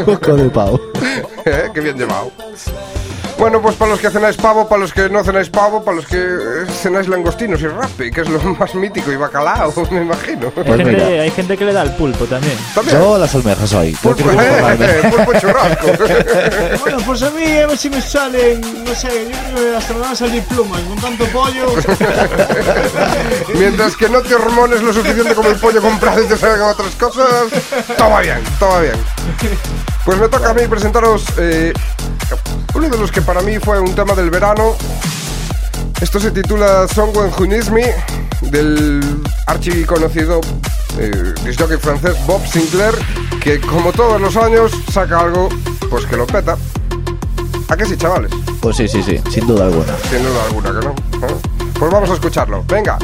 Poco 0.05 0.37
de 0.37 0.51
pavo. 0.51 0.81
¿Eh? 1.45 1.71
Qué 1.73 1.81
bien 1.81 1.97
llevado. 1.97 2.31
Bueno, 3.45 3.61
pues 3.61 3.77
para 3.77 3.91
los 3.91 4.01
que 4.01 4.09
cenáis 4.09 4.39
pavo, 4.39 4.67
para 4.67 4.81
los 4.81 4.91
que 4.91 5.11
no 5.11 5.23
cenáis 5.23 5.51
pavo, 5.51 5.85
para 5.85 5.99
los 5.99 6.07
que 6.07 6.17
eh, 6.17 6.67
cenáis 6.81 7.09
langostinos 7.09 7.61
y 7.61 7.67
rape, 7.67 8.11
que 8.11 8.23
es 8.23 8.29
lo 8.31 8.39
más 8.59 8.75
mítico, 8.75 9.13
y 9.13 9.17
bacalao, 9.17 9.71
me 9.91 10.01
imagino. 10.01 10.47
Hay, 10.47 10.63
Pues 10.65 10.67
gente, 10.79 10.85
mira. 10.85 11.07
hay 11.07 11.31
gente 11.31 11.59
que 11.59 11.65
le 11.67 11.75
da 11.75 11.83
el 11.83 11.91
pulpo 11.91 12.25
también. 12.25 12.57
También. 12.75 12.99
Yo 12.99 13.19
las 13.19 13.35
almejas 13.35 13.71
hoy. 13.75 13.93
Pulpo, 14.03 14.31
eh, 14.31 15.39
churrasco. 15.43 15.89
Bueno, 16.81 16.99
pues 17.05 17.23
a 17.23 17.31
mí 17.33 17.59
a 17.59 17.67
ver 17.67 17.77
si 17.77 17.91
me 17.91 18.01
salen, 18.01 18.63
no 18.63 18.95
sé, 18.95 19.09
yo 19.31 19.37
creo 19.53 19.71
que 19.73 19.77
hasta 19.77 19.93
me 19.93 20.01
van 20.01 20.13
a 20.13 20.17
salir 20.17 20.43
plumas 20.45 20.81
con 20.81 20.99
tanto 20.99 21.27
pollo. 21.27 21.67
Mientras 23.59 23.95
que 23.97 24.09
no 24.09 24.23
te 24.23 24.35
hormones 24.37 24.81
lo 24.83 24.91
suficiente 24.91 25.35
como 25.35 25.51
el 25.51 25.57
pollo 25.57 25.83
comprado 25.83 26.23
y 26.23 26.27
te 26.27 26.37
salgan 26.39 26.71
otras 26.71 26.95
cosas, 26.95 27.29
todo 27.99 28.09
va 28.09 28.21
bien, 28.23 28.43
todo 28.59 28.71
va 28.71 28.81
bien. 28.81 28.97
Pues 30.07 30.19
me 30.19 30.29
toca 30.29 30.51
a 30.51 30.55
mí 30.55 30.63
presentaros 30.67 31.25
eh, 31.39 31.73
uno 32.75 32.89
de 32.89 32.99
los 32.99 33.11
que 33.11 33.23
para 33.23 33.41
mí 33.43 33.59
fue 33.59 33.81
un 33.81 33.95
tema 33.95 34.15
del 34.15 34.31
verano. 34.31 34.75
Esto 36.01 36.21
se 36.21 36.31
titula 36.31 36.87
Song 36.89 37.17
When 37.17 37.31
You 37.33 37.47
Need 37.47 37.69
Me, 37.69 37.95
del 38.51 39.23
archiconocido 39.47 40.41
eh, 40.99 41.35
francés 41.81 42.17
Bob 42.27 42.47
Sinclair, 42.47 42.95
que 43.41 43.61
como 43.61 43.93
todos 43.93 44.21
los 44.21 44.37
años 44.37 44.73
saca 44.93 45.21
algo 45.21 45.49
pues 45.91 46.07
que 46.07 46.17
lo 46.17 46.27
peta. 46.27 46.57
¿A 47.69 47.77
qué 47.77 47.87
sí, 47.87 47.97
chavales? 47.97 48.31
Pues 48.61 48.77
sí, 48.77 48.87
sí, 48.89 49.03
sí, 49.03 49.21
sin 49.31 49.47
duda 49.47 49.67
alguna. 49.67 49.97
Sin 50.11 50.23
duda 50.23 50.45
alguna 50.45 50.69
que 50.69 50.87
no. 50.87 50.93
¿eh? 51.27 51.35
Pues 51.79 51.91
vamos 51.91 52.11
a 52.11 52.15
escucharlo. 52.15 52.65
Venga. 52.69 52.99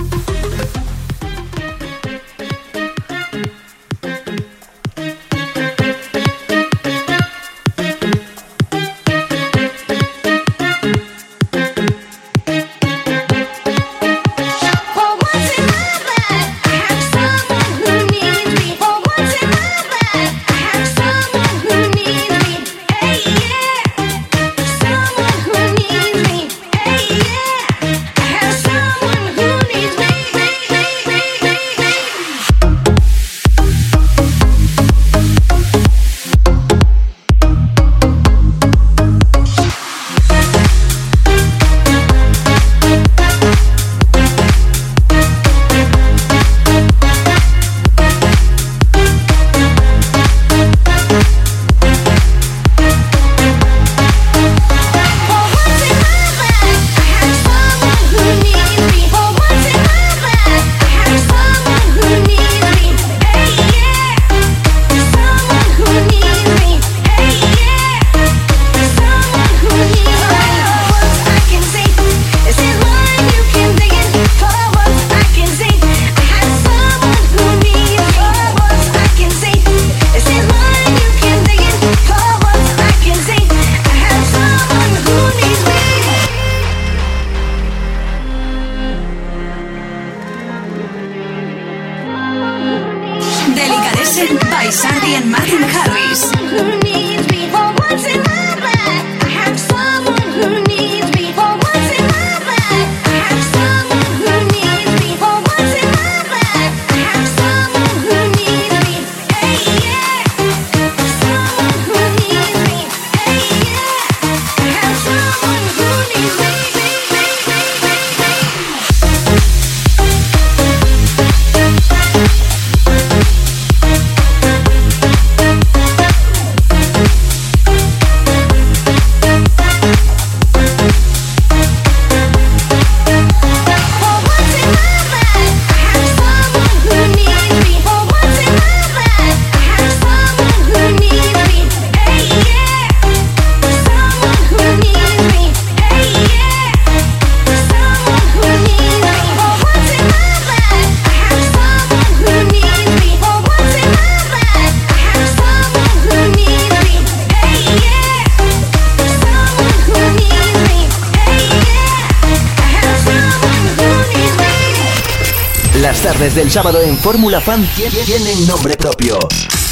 Del 166.40 166.50
sábado 166.50 166.80
en 166.80 166.96
Fórmula 166.96 167.38
Fan 167.38 167.62
tie- 167.76 167.90
tienen 168.06 168.46
nombre 168.46 168.74
propio. 168.74 169.18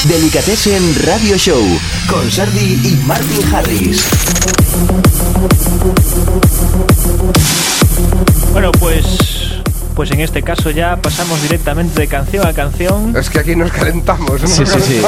Delicatessen 0.05 0.83
Radio 1.07 1.39
Show 1.39 1.63
con 2.07 2.31
Sardi 2.31 2.79
y 2.85 3.01
Martin 3.07 3.55
Harris. 3.55 4.03
Bueno, 8.53 8.71
pues 8.73 9.07
pues 9.95 10.11
en 10.11 10.21
este 10.21 10.43
caso 10.43 10.71
ya 10.71 10.97
pasamos 11.01 11.41
directamente 11.41 12.03
de 12.03 12.07
canción 12.07 12.47
a 12.47 12.53
canción. 12.53 13.17
Es 13.17 13.31
que 13.31 13.39
aquí 13.39 13.57
nos 13.57 13.73
calentamos. 13.73 14.39
nos 14.43 14.51
Sí, 14.51 14.67
sí, 14.67 14.79
sí. 14.87 15.01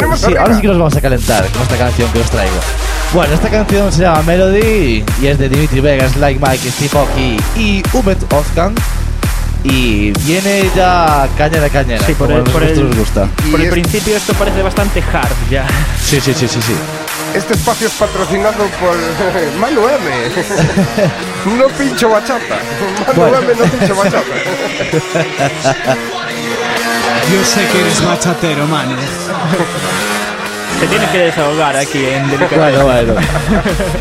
Nos 0.00 0.20
se- 0.20 0.38
ahora 0.38 0.54
sí 0.54 0.60
que 0.60 0.68
nos 0.68 0.78
vamos 0.78 0.94
a 0.96 1.00
calentar 1.00 1.48
con 1.48 1.62
esta 1.62 1.78
canción 1.78 2.12
que 2.12 2.20
os 2.20 2.30
traigo. 2.30 2.54
Bueno, 3.12 3.34
esta 3.34 3.50
canción 3.50 3.92
se 3.92 4.02
llama 4.02 4.22
Melody 4.22 5.04
y 5.20 5.26
es 5.26 5.36
de 5.38 5.48
Dimitri 5.48 5.80
Vegas, 5.80 6.16
Like 6.16 6.38
Mike, 6.40 6.70
Steve 6.70 6.96
Aoki 6.96 7.36
y 7.56 7.82
Umet 7.92 8.32
Ozkan. 8.32 8.74
Y 9.64 10.10
viene 10.24 10.68
ya 10.74 11.28
cañera 11.38 11.68
cañera, 11.70 12.04
Sí, 12.04 12.14
por 12.14 12.26
como 12.26 12.40
el- 12.40 12.48
a 12.48 12.52
por 12.52 12.62
nosotros 12.62 12.78
el- 12.78 12.88
nos 12.90 12.96
gusta. 12.98 13.28
Por 13.50 13.60
el 13.60 13.66
es- 13.66 13.72
principio 13.72 14.16
esto 14.16 14.34
parece 14.34 14.60
bastante 14.62 15.00
hard 15.12 15.32
ya. 15.50 15.64
Sí, 16.04 16.20
sí, 16.20 16.34
sí, 16.34 16.48
sí, 16.48 16.60
sí. 16.60 16.74
Este 17.34 17.54
espacio 17.54 17.86
es 17.86 17.92
patrocinado 17.94 18.64
por 18.80 18.96
Manu 19.60 19.88
M. 19.88 21.56
no 21.58 21.68
pincho 21.68 22.10
bachata. 22.10 22.58
Manu 23.06 23.20
Bueno. 23.20 23.38
M 23.38 23.54
no 23.58 23.64
pincho 23.64 23.94
bachata. 23.94 24.34
Yo 27.32 27.44
sé 27.44 27.66
que 27.68 27.80
eres 27.80 28.04
bachatero, 28.04 28.66
man. 28.66 28.88
Se 30.82 30.88
tiene 30.88 31.08
que 31.12 31.18
desahogar 31.18 31.76
aquí 31.76 32.04
en 32.04 32.28
Delicatessen. 32.28 32.58
Bueno, 32.58 32.84
bueno. 32.84 33.14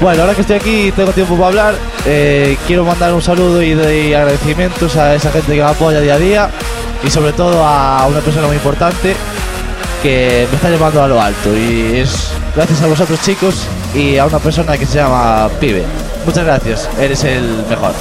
Bueno, 0.01 0.21
ahora 0.23 0.33
que 0.33 0.41
estoy 0.41 0.55
aquí 0.55 0.87
y 0.87 0.91
tengo 0.91 1.11
tiempo 1.11 1.35
para 1.35 1.47
hablar, 1.49 1.75
eh, 2.07 2.57
quiero 2.65 2.83
mandar 2.83 3.13
un 3.13 3.21
saludo 3.21 3.61
y 3.61 3.75
de 3.75 4.15
agradecimientos 4.15 4.95
a 4.95 5.13
esa 5.13 5.31
gente 5.31 5.53
que 5.53 5.61
me 5.61 5.69
apoya 5.69 6.01
día 6.01 6.15
a 6.15 6.17
día 6.17 6.49
y 7.03 7.11
sobre 7.11 7.33
todo 7.33 7.63
a 7.63 8.07
una 8.07 8.19
persona 8.21 8.47
muy 8.47 8.55
importante 8.55 9.15
que 10.01 10.47
me 10.49 10.55
está 10.55 10.71
llevando 10.71 11.03
a 11.03 11.07
lo 11.07 11.21
alto 11.21 11.55
y 11.55 11.99
es 11.99 12.31
gracias 12.55 12.81
a 12.81 12.87
vosotros 12.87 13.21
chicos 13.21 13.67
y 13.93 14.17
a 14.17 14.25
una 14.25 14.39
persona 14.39 14.75
que 14.75 14.87
se 14.87 14.97
llama 14.97 15.49
Pibe. 15.59 15.83
Muchas 16.25 16.45
gracias, 16.45 16.89
eres 16.99 17.23
el 17.25 17.63
mejor. 17.69 17.93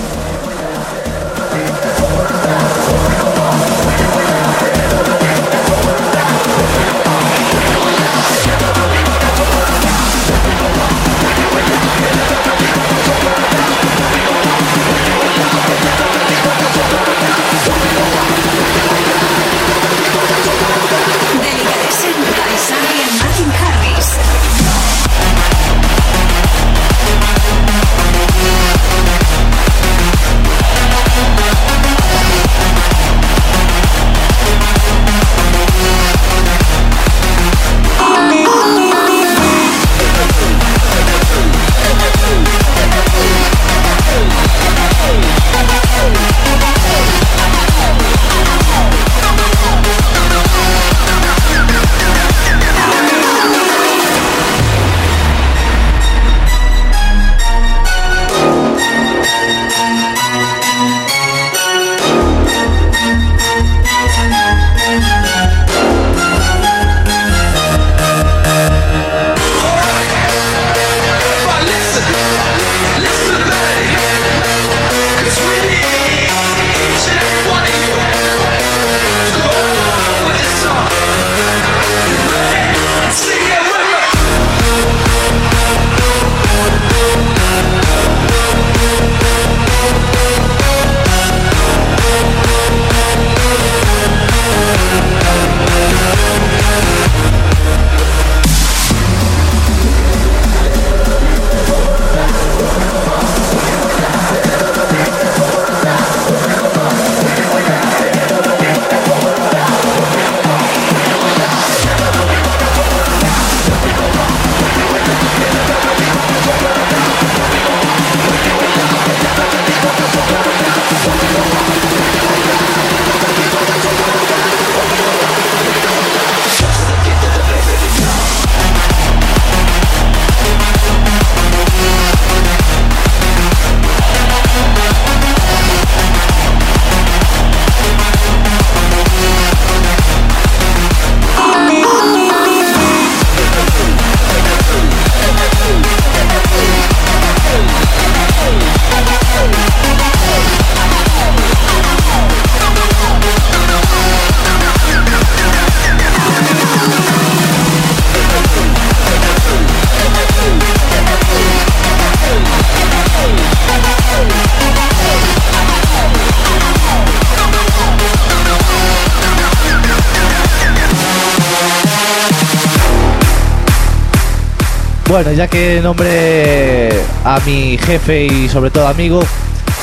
Bueno, 175.30 175.44
ya 175.44 175.48
que 175.48 175.80
nombré 175.80 176.90
a 177.22 177.38
mi 177.46 177.78
jefe 177.78 178.24
y 178.24 178.48
sobre 178.48 178.72
todo 178.72 178.88
amigo, 178.88 179.20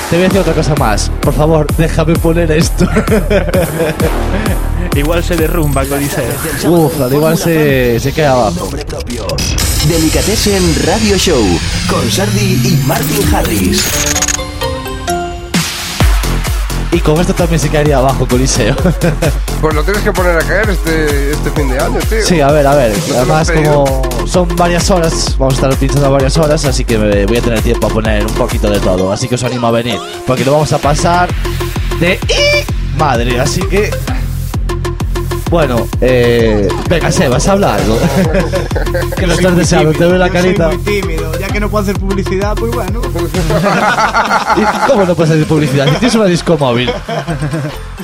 te 0.10 0.18
voy 0.18 0.26
a 0.26 0.28
decir 0.28 0.42
otra 0.42 0.52
cosa 0.52 0.76
más. 0.76 1.10
Por 1.22 1.34
favor, 1.34 1.66
déjame 1.78 2.16
poner 2.16 2.52
esto. 2.52 2.86
Igual 4.96 5.24
se 5.24 5.38
derrumba 5.38 5.86
con. 5.86 6.04
Uf, 6.70 7.00
al 7.00 7.14
igual 7.14 7.38
se, 7.38 7.98
se 7.98 8.12
queda 8.12 8.34
abajo. 8.34 8.70
Delicatessen 9.88 10.76
Radio 10.86 11.18
Show 11.18 11.46
con 11.90 12.12
Sardi 12.12 12.60
y 12.66 12.84
Martin 12.86 13.34
Harris. 13.34 13.86
Y 16.92 17.00
con 17.00 17.22
esto 17.22 17.34
también 17.34 17.62
se 17.62 17.70
caería 17.70 18.00
abajo, 18.00 18.28
Coliseo. 18.28 18.76
Pues 19.62 19.74
lo 19.74 19.84
tienes 19.84 20.04
que 20.04 20.12
poner 20.12 20.38
a 20.38 20.40
caer 20.40 20.70
este, 20.70 21.32
este 21.32 21.52
fin 21.52 21.70
de 21.70 21.80
año, 21.80 21.98
tío. 22.08 22.24
Sí, 22.24 22.42
a 22.42 22.52
ver, 22.52 22.68
a 22.68 22.76
ver. 22.76 22.96
lo 23.10 23.18
Además, 23.18 23.52
como 23.52 24.28
son 24.28 24.56
varias 24.56 24.90
horas, 24.92 25.36
vamos 25.40 25.56
a 25.56 25.58
estar 25.58 25.76
pinchando 25.80 26.12
varias 26.12 26.38
horas, 26.38 26.64
así 26.66 26.86
que 26.86 26.98
me 26.98 27.26
voy 27.26 27.38
a 27.38 27.42
tener 27.42 27.62
tiempo 27.62 27.88
a 27.88 27.90
poner 27.90 28.24
un 28.24 28.34
poquito 28.34 28.70
de 28.70 28.80
todo. 28.80 29.12
Así 29.12 29.28
que 29.28 29.36
os 29.36 29.44
animo 29.44 29.68
a 29.68 29.72
venir, 29.72 30.00
porque 30.28 30.46
lo 30.46 30.52
vamos 30.52 30.72
a 30.74 30.78
pasar 30.78 31.30
de 32.00 32.20
¡y! 32.28 32.98
madre. 33.00 33.40
Así 33.40 33.62
que, 33.62 33.90
bueno, 35.50 35.88
eh, 36.02 36.68
venga, 36.88 37.12
Sebas, 37.12 37.48
habla 37.48 37.76
algo. 37.76 37.98
que 39.18 39.26
lo 39.26 39.34
estás 39.34 39.56
deseando, 39.56 39.92
te 39.92 40.06
veo 40.06 40.18
la 40.18 40.28
Yo 40.28 40.34
carita. 40.34 40.68
Soy 40.68 40.78
muy 40.78 40.86
tímido, 40.86 41.40
ya 41.40 41.48
que 41.48 41.60
no 41.60 41.70
puedo 41.70 41.84
hacer 41.84 42.00
publicidad, 42.00 42.56
pues 42.56 42.72
bueno. 42.74 43.02
¿Y 44.58 44.88
¿Cómo 44.88 45.06
no 45.06 45.16
puedes 45.16 45.34
hacer 45.34 45.48
publicidad? 45.48 45.86
Si 45.86 45.92
tienes 45.92 46.16
una 46.16 46.26
disco 46.26 46.58
móvil. 46.60 46.92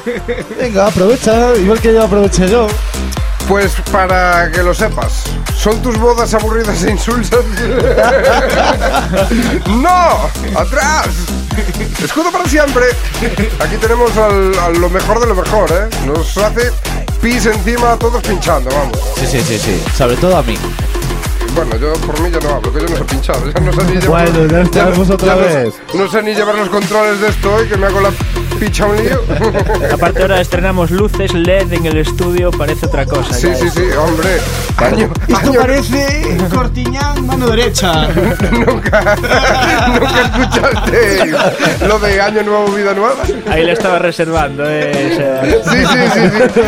Venga, 0.60 0.88
aprovecha, 0.88 1.56
igual 1.56 1.80
que 1.80 1.94
yo 1.94 2.04
aproveché 2.04 2.50
yo. 2.50 2.68
Pues 3.48 3.74
para 3.92 4.50
que 4.52 4.64
lo 4.64 4.74
sepas, 4.74 5.24
¿son 5.58 5.82
tus 5.82 5.98
bodas 5.98 6.34
aburridas 6.34 6.82
e 6.84 6.92
insulsas? 6.92 7.44
¡No! 9.68 10.30
¡Atrás! 10.58 11.08
Escudo 12.02 12.32
para 12.32 12.46
siempre. 12.46 12.86
Aquí 13.60 13.76
tenemos 13.78 14.16
al, 14.18 14.58
a 14.60 14.70
lo 14.70 14.90
mejor 14.90 15.20
de 15.20 15.28
lo 15.28 15.36
mejor, 15.36 15.70
¿eh? 15.72 15.90
Nos 16.06 16.38
hace 16.38 16.72
pis 17.22 17.46
encima 17.46 17.94
a 17.94 17.98
todos 17.98 18.22
pinchando, 18.24 18.70
vamos. 18.72 18.98
Sí, 19.18 19.28
sí, 19.28 19.42
sí, 19.42 19.60
sí. 19.60 19.84
Sobre 19.98 20.16
todo 20.16 20.38
a 20.38 20.44
mí. 20.44 20.58
Bueno, 21.56 21.76
yo 21.78 21.94
por 21.94 22.20
mí 22.22 22.32
ya 22.32 22.40
no 22.40 22.56
hablo, 22.56 22.74
que 22.74 22.80
yo 22.80 22.88
no 22.88 22.98
sé 22.98 23.04
pinchar. 23.04 23.36
Ya 23.54 23.60
no 23.60 23.74
sé 23.74 23.84
ni 23.84 24.02
llevar, 24.02 24.32
Bueno, 24.32 24.52
ya 24.52 24.62
estamos 24.62 25.10
otra 25.10 25.28
ya 25.28 25.36
no 25.36 25.42
vez. 25.42 25.74
No, 25.94 26.10
sé 26.10 26.24
ni 26.24 26.34
llevar 26.34 26.56
los 26.56 26.70
controles 26.70 27.20
de 27.22 27.28
esto 27.28 27.54
hoy, 27.54 27.68
que 27.68 27.78
me 27.78 27.86
hago 27.88 28.00
la 28.02 28.10
picha 28.60 28.86
un 28.86 28.96
lío. 28.98 29.22
Aparte 29.94 30.22
ahora 30.22 30.42
estrenamos 30.42 30.92
luces 30.92 31.34
LED 31.34 31.74
en 31.74 31.86
el 31.86 31.98
estudio, 31.98 32.52
parece 32.52 32.86
otra 32.86 33.06
cosa. 33.06 33.34
Sí, 33.34 33.50
sí, 33.56 33.66
es. 33.68 33.74
sí, 33.74 33.84
hombre. 33.98 34.30
Año, 34.78 35.10
Esto 35.28 35.50
año- 35.52 35.60
parece 35.62 36.38
Cortiñán, 36.54 37.26
mano 37.26 37.48
derecha. 37.50 38.08
nunca, 38.52 39.16
nunca 39.88 40.22
escuchaste 40.26 41.32
lo 41.88 42.00
de 42.00 42.22
Año 42.22 42.44
Nuevo, 42.44 42.68
Vida 42.72 42.94
Nueva. 42.94 43.16
Ahí 43.50 43.64
le 43.66 43.74
estaba 43.74 44.00
reservando, 44.00 44.64
eh, 44.68 45.62
Sí, 45.64 45.78
sí, 45.86 45.98
sí, 46.14 46.20
sí. 46.54 46.62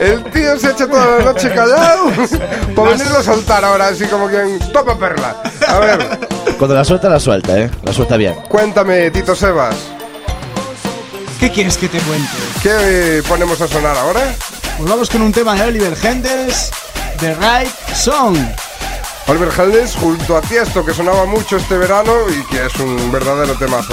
El, 0.00 0.02
el 0.12 0.24
tío 0.24 0.58
se 0.58 0.70
echa 0.70 0.86
toda 0.86 1.18
la 1.18 1.24
noche 1.24 1.48
callado 1.50 2.06
para 2.74 2.90
venirlo 2.90 3.18
a 3.18 3.22
soltar 3.22 3.64
ahora, 3.64 3.88
así 3.88 4.04
como 4.06 4.28
quien 4.28 4.58
topa 4.72 4.96
perla. 4.98 5.36
A 5.68 5.78
ver, 5.78 5.98
Cuando 6.58 6.74
la 6.74 6.84
suelta, 6.84 7.08
la 7.08 7.20
suelta, 7.20 7.58
¿eh? 7.58 7.70
La 7.82 7.92
suelta 7.92 8.16
bien. 8.16 8.34
cuéntame, 8.48 9.10
Tito 9.10 9.34
Sebas, 9.34 9.74
¿Qué 11.44 11.50
quieres 11.50 11.76
que 11.76 11.90
te 11.90 11.98
cuente? 11.98 12.26
¿qué 12.62 13.22
ponemos 13.28 13.60
a 13.60 13.68
sonar 13.68 13.94
ahora? 13.98 14.34
Pues 14.78 14.88
vamos 14.88 15.10
con 15.10 15.20
un 15.20 15.30
tema 15.30 15.54
de 15.54 15.64
Oliver 15.64 15.94
Henders, 16.02 16.70
The 17.20 17.34
Right 17.34 17.68
Song. 17.94 18.34
Oliver 19.26 19.50
Heldens 19.54 19.94
junto 19.94 20.38
a 20.38 20.40
Tiesto, 20.40 20.86
que 20.86 20.94
sonaba 20.94 21.26
mucho 21.26 21.58
este 21.58 21.76
verano 21.76 22.14
y 22.30 22.42
que 22.50 22.64
es 22.64 22.74
un 22.76 23.12
verdadero 23.12 23.52
temazo. 23.58 23.92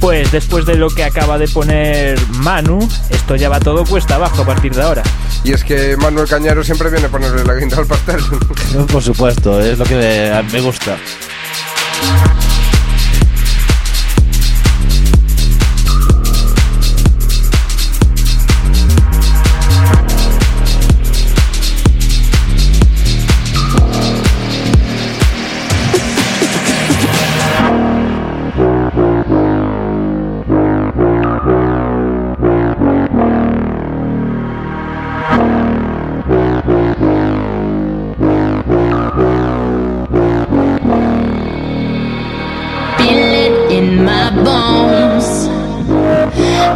pues 0.00 0.32
después 0.32 0.64
de 0.64 0.76
lo 0.76 0.88
que 0.88 1.04
acaba 1.04 1.36
de 1.36 1.48
poner 1.48 2.18
Manu, 2.38 2.78
esto 3.10 3.36
ya 3.36 3.50
va 3.50 3.60
todo 3.60 3.84
cuesta 3.84 4.14
abajo 4.14 4.40
a 4.40 4.46
partir 4.46 4.74
de 4.74 4.80
ahora. 4.80 5.02
Y 5.44 5.52
es 5.52 5.62
que 5.62 5.94
Manuel 5.98 6.26
Cañero 6.26 6.64
siempre 6.64 6.88
viene 6.88 7.08
a 7.08 7.10
ponerle 7.10 7.44
la 7.44 7.52
guinda 7.52 7.76
al 7.76 7.86
pastel. 7.86 8.20
Por 8.90 9.02
supuesto, 9.02 9.60
es 9.60 9.78
lo 9.78 9.84
que 9.84 10.42
me 10.50 10.60
gusta. 10.62 10.96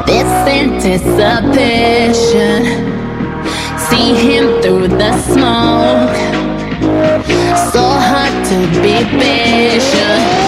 This 0.06 0.30
anticipation. 0.48 2.64
See 3.88 4.14
him 4.14 4.60
through 4.60 4.88
the 4.88 5.12
smoke. 5.22 6.16
So 7.72 7.82
hard 7.82 8.34
to 8.48 8.56
be 8.82 8.94
patient. 9.18 10.41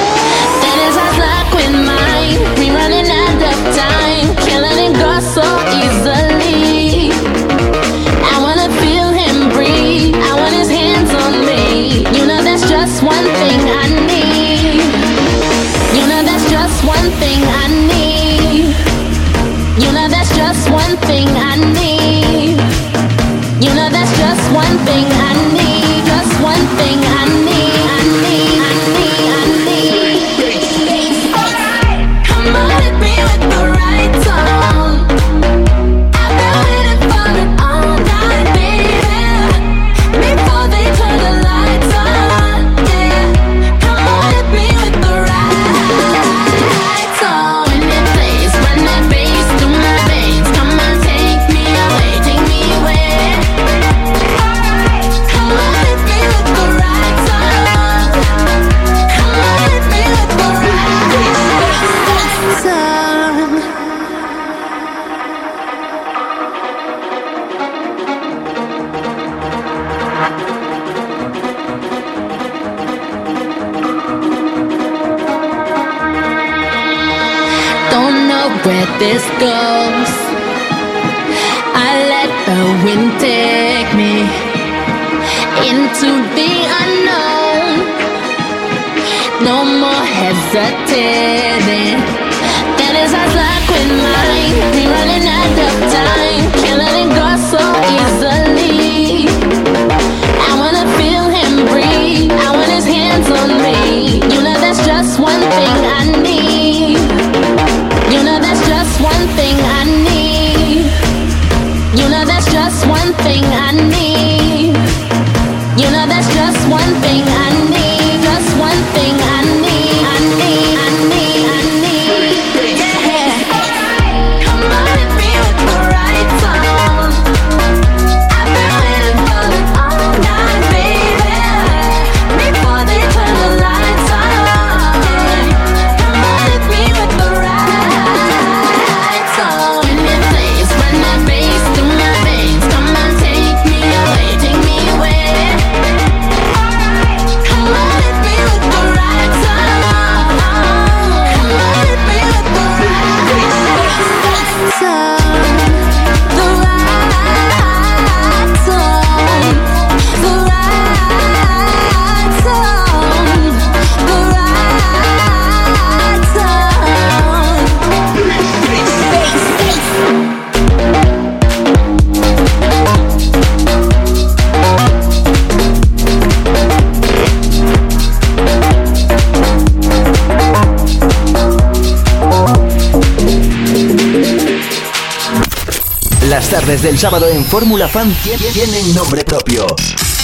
Del 186.95 187.01
sábado 187.01 187.27
en 187.29 187.45
Fórmula 187.45 187.89
Fan 187.89 188.09
tie- 188.23 188.39
tienen 188.53 188.95
nombre 188.95 189.25
propio. 189.25 189.67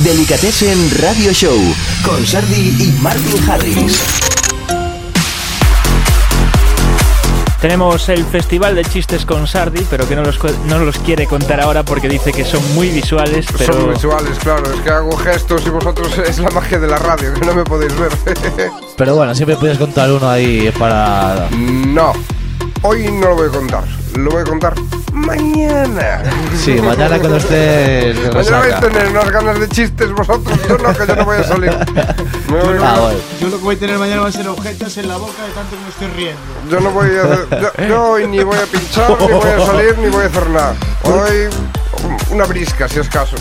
Delicatessen 0.04 0.78
Radio 1.02 1.32
Show 1.32 1.58
con 2.04 2.24
Sardi 2.24 2.76
y 2.78 2.96
Martin 3.02 3.50
Harris. 3.50 3.98
Tenemos 7.60 8.08
el 8.08 8.24
Festival 8.24 8.76
de 8.76 8.84
Chistes 8.84 9.26
con 9.26 9.48
Sardi, 9.48 9.84
pero 9.90 10.06
que 10.08 10.14
no 10.14 10.22
los, 10.22 10.38
no 10.68 10.78
los 10.78 10.96
quiere 10.98 11.26
contar 11.26 11.60
ahora 11.60 11.82
porque 11.82 12.08
dice 12.08 12.32
que 12.32 12.44
son 12.44 12.62
muy 12.76 12.88
visuales, 12.90 13.46
pero... 13.58 13.72
Son 13.74 13.92
visuales, 13.92 14.38
claro, 14.38 14.72
es 14.72 14.80
que 14.80 14.90
hago 14.90 15.16
gestos 15.16 15.62
y 15.66 15.70
vosotros 15.70 16.12
es 16.18 16.38
la 16.38 16.50
magia 16.50 16.78
de 16.78 16.86
la 16.86 16.98
radio, 16.98 17.34
que 17.34 17.44
no 17.46 17.52
me 17.52 17.64
podéis 17.64 17.92
ver. 17.98 18.12
Pero 18.96 19.16
bueno, 19.16 19.34
siempre 19.34 19.56
puedes 19.56 19.76
contar 19.76 20.12
uno 20.12 20.30
ahí 20.30 20.72
para. 20.78 21.48
no, 21.50 22.12
hoy 22.82 23.10
no 23.10 23.30
lo 23.30 23.34
voy 23.34 23.48
a 23.48 23.50
contar, 23.50 23.82
lo 24.16 24.30
voy 24.30 24.42
a 24.42 24.44
contar 24.44 24.74
mañana. 25.12 26.22
Sí, 26.56 26.80
mañana 26.80 27.18
cuando 27.18 27.36
estés 27.36 28.20
de 28.22 28.30
Mañana 28.32 28.58
vais 28.58 28.74
a 28.74 28.80
tener 28.80 29.08
unas 29.08 29.30
ganas 29.30 29.60
de 29.60 29.68
chistes 29.68 30.10
vosotros, 30.12 30.58
yo 30.68 30.78
no, 30.78 30.92
que 30.94 31.06
yo 31.06 31.16
no 31.16 31.24
voy 31.24 31.36
a 31.38 31.44
salir. 31.44 31.70
Me 32.50 32.60
voy- 32.60 32.78
Ah, 32.82 32.98
bueno. 33.00 33.18
Yo 33.40 33.48
lo 33.48 33.56
que 33.58 33.62
voy 33.64 33.76
a 33.76 33.78
tener 33.78 33.98
mañana 33.98 34.22
va 34.22 34.28
a 34.28 34.32
ser 34.32 34.48
objetos 34.48 34.96
en 34.98 35.08
la 35.08 35.16
boca 35.16 35.44
de 35.44 35.52
tanto 35.52 35.76
que 35.76 35.82
me 35.82 35.88
estoy 35.88 36.08
riendo. 36.16 36.40
Yo 36.70 36.80
no 36.80 36.90
voy 36.90 37.08
a 37.16 37.22
hacer, 37.22 37.72
yo, 37.78 37.86
yo 37.86 38.02
hoy 38.10 38.26
ni 38.26 38.42
voy 38.42 38.56
a 38.56 38.66
pinchar, 38.66 39.10
ni 39.20 39.26
voy 39.32 39.48
a 39.50 39.66
salir, 39.66 39.98
ni 39.98 40.08
voy 40.08 40.24
a 40.24 40.26
hacer 40.26 40.50
nada. 40.50 40.74
Hoy 41.04 41.48
una 42.30 42.44
brisca, 42.44 42.88
si 42.88 42.98
es 43.00 43.08
caso. 43.08 43.36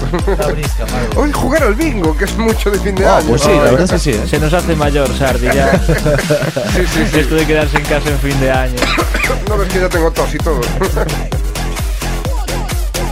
Hoy 1.16 1.32
jugar 1.32 1.64
al 1.64 1.76
bingo, 1.76 2.16
que 2.18 2.26
es 2.26 2.38
mucho 2.38 2.70
de 2.72 2.80
fin 2.80 2.96
de 2.96 3.06
Ah, 3.06 3.18
año. 3.18 3.30
pues 3.30 3.42
sí, 3.42 3.50
la 3.50 3.64
verdad 3.72 3.82
es 3.84 3.92
que 3.92 4.00
sí. 4.00 4.20
Se 4.28 4.40
nos 4.40 4.54
hace 4.54 4.76
mayor, 4.76 5.08
Sardi, 5.18 5.46
ya. 5.48 5.72
Sí, 6.76 6.86
sí, 6.94 7.06
sí. 7.12 7.20
Esto 7.20 7.36
de 7.36 7.46
quedarse 7.46 7.78
en 7.78 7.84
casa 7.86 8.10
en 8.10 8.20
fin 8.20 8.40
de 8.40 8.52
año. 8.52 8.76
No 9.48 9.58
ves 9.58 9.68
que 9.72 9.80
ya 9.80 9.90
tengo 9.90 10.12
tos 10.12 10.34
y 10.34 10.38
todo. 10.38 10.62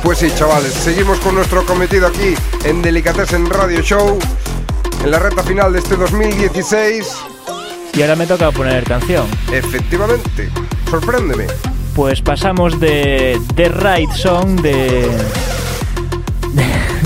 Pues 0.03 0.19
sí, 0.19 0.31
chavales, 0.37 0.71
seguimos 0.73 1.19
con 1.19 1.35
nuestro 1.35 1.65
cometido 1.65 2.07
aquí 2.07 2.33
en 2.63 2.81
Delicatessen 2.81 3.49
Radio 3.49 3.81
Show, 3.81 4.17
en 5.03 5.11
la 5.11 5.19
recta 5.19 5.43
final 5.43 5.73
de 5.73 5.79
este 5.79 5.95
2016. 5.97 7.05
Y 7.93 8.01
ahora 8.03 8.15
me 8.15 8.25
toca 8.27 8.51
poner 8.51 8.83
canción. 8.85 9.25
Efectivamente, 9.51 10.49
sorpréndeme. 10.89 11.47
Pues 11.93 12.21
pasamos 12.21 12.79
de 12.79 13.41
The 13.55 13.69
Right 13.69 14.11
Song 14.11 14.61
de. 14.61 15.09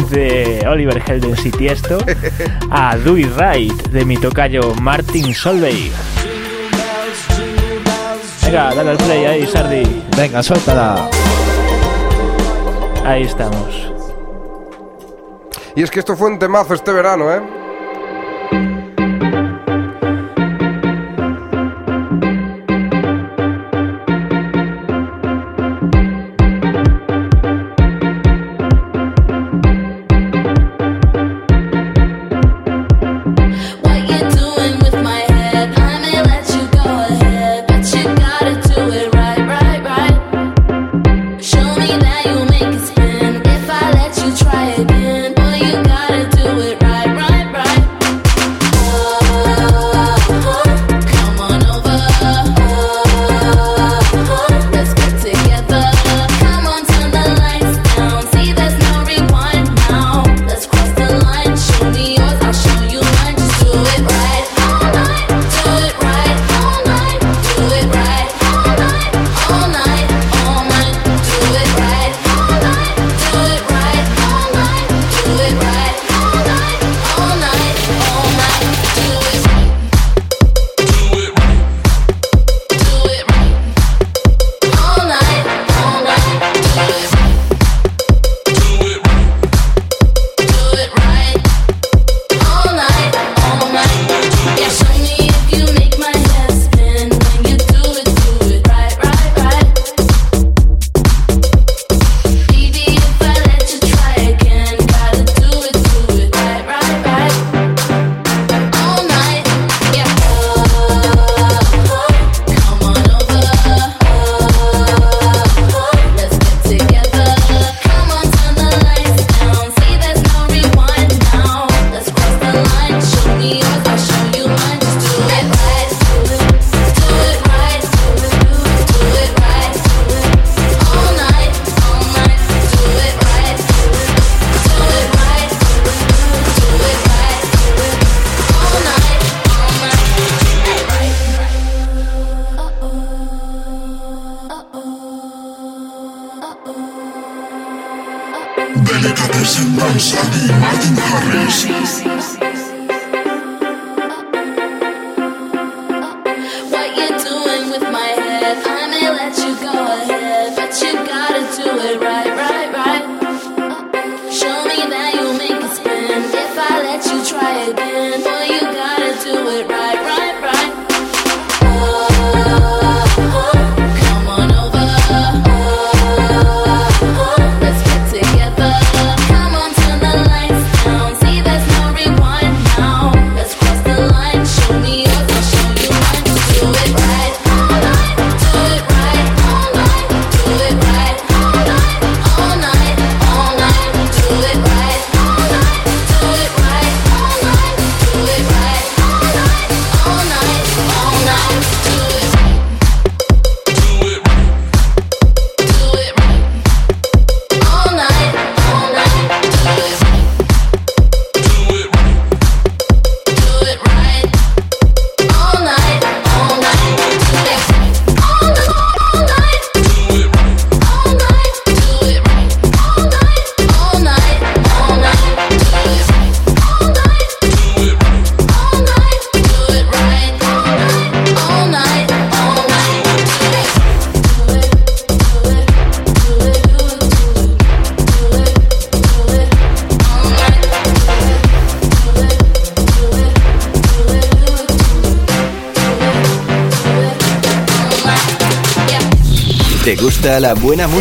De, 0.09 0.65
Oliver 0.67 1.01
Helden 1.05 1.35
y 1.43 1.51
Tiesto 1.51 1.97
a 2.69 2.97
Do 2.97 3.17
It 3.17 3.31
Right 3.37 3.89
de 3.89 4.05
mi 4.05 4.17
tocayo 4.17 4.73
Martin 4.81 5.33
Solveig. 5.33 5.91
Venga, 8.43 8.73
dale 8.75 8.91
al 8.91 8.97
play 8.97 9.25
ahí, 9.25 9.47
Sardi. 9.47 10.03
Venga, 10.17 10.43
suéltala. 10.43 11.09
Ahí 13.05 13.23
estamos. 13.23 13.91
Y 15.75 15.83
es 15.83 15.91
que 15.91 15.99
esto 15.99 16.17
fue 16.17 16.27
un 16.27 16.37
temazo 16.37 16.73
este 16.73 16.91
verano, 16.91 17.31
¿eh? 17.31 17.60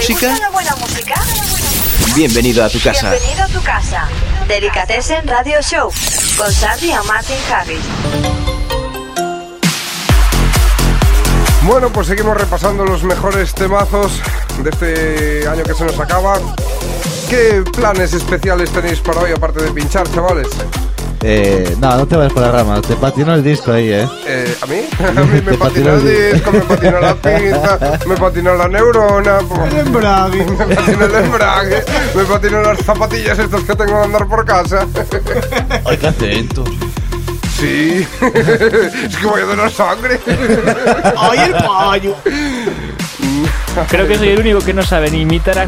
Música? 0.01 0.21
¿Te 0.21 0.27
gusta 0.29 0.47
la 0.47 0.51
buena 0.51 0.77
música? 0.77 1.15
Bienvenido 2.15 2.65
a 2.65 2.71
tu 2.71 2.81
casa. 2.81 3.11
Bienvenido 3.11 3.45
a 3.45 3.49
tu 3.49 3.63
casa. 3.63 4.09
Delicatessen 4.49 5.29
Radio 5.29 5.61
Show 5.61 5.93
con 6.39 6.51
Sardi 6.51 6.91
y 6.91 7.07
Martin 7.07 7.37
Harris. 7.53 7.85
Bueno, 11.65 11.93
pues 11.93 12.07
seguimos 12.07 12.35
repasando 12.35 12.87
los 12.87 13.05
mejores 13.05 13.55
temazos 13.55 14.23
de 14.63 14.71
este 14.71 15.49
año 15.49 15.63
que 15.65 15.75
se 15.75 15.85
nos 15.85 15.99
acaba. 16.01 16.39
¿Qué 17.29 17.63
planes 17.77 18.15
especiales 18.15 18.71
tenéis 18.71 19.01
para 19.01 19.21
hoy 19.21 19.33
aparte 19.33 19.63
de 19.63 19.71
pinchar, 19.71 20.11
chavales? 20.13 20.49
Eh, 21.23 21.77
no, 21.79 21.97
no 21.97 22.07
te 22.07 22.17
vayas 22.17 22.33
por 22.33 22.43
la 22.43 22.51
rama. 22.53 22.81
Te 22.81 22.97
patinó 22.97 23.35
el 23.35 23.45
disco 23.45 23.73
ahí, 23.73 23.93
¿eh? 23.93 24.09
Eh, 24.27 24.57
¿A 24.63 24.67
mí? 24.67 24.81
A 25.17 25.21
mí 25.23 25.43
me 25.45 25.53
patinó 25.55 25.55
el 25.55 25.59
patinó 25.59 25.95
el 25.97 26.33
disco, 26.33 26.53
me 26.53 26.61
patinó 26.61 27.01
la 27.01 27.15
pinza, 27.23 27.79
me 28.07 28.17
patinó 28.17 28.55
la 28.55 28.69
neurona, 28.69 29.39
El 29.71 29.79
embrague. 29.87 30.45
me 30.47 30.75
patinó 30.75 31.05
el 31.05 31.15
embrague, 31.15 31.85
me 32.15 32.25
patinó 32.25 32.63
las 32.63 32.79
zapatillas 32.79 33.39
estas 33.39 33.63
que 33.65 33.77
tengo 33.77 33.99
que 33.99 34.05
andar 34.05 34.27
por 34.27 34.45
casa. 34.45 34.87
Ay, 35.85 35.97
qué 35.99 36.07
acento. 36.07 36.65
Sí, 37.59 38.07
es 38.23 39.17
que 39.19 39.27
voy 39.27 39.43
a 39.43 39.45
donar 39.45 39.71
sangre. 39.71 40.19
¡Ay, 41.19 41.39
el 41.41 41.53
payo! 41.53 42.17
Creo 43.89 44.07
que 44.07 44.19
soy 44.19 44.29
el 44.31 44.41
único 44.41 44.61
que 44.61 44.75
no 44.75 44.83
sabe 44.83 45.11
ni 45.11 45.23
imitar 45.23 45.59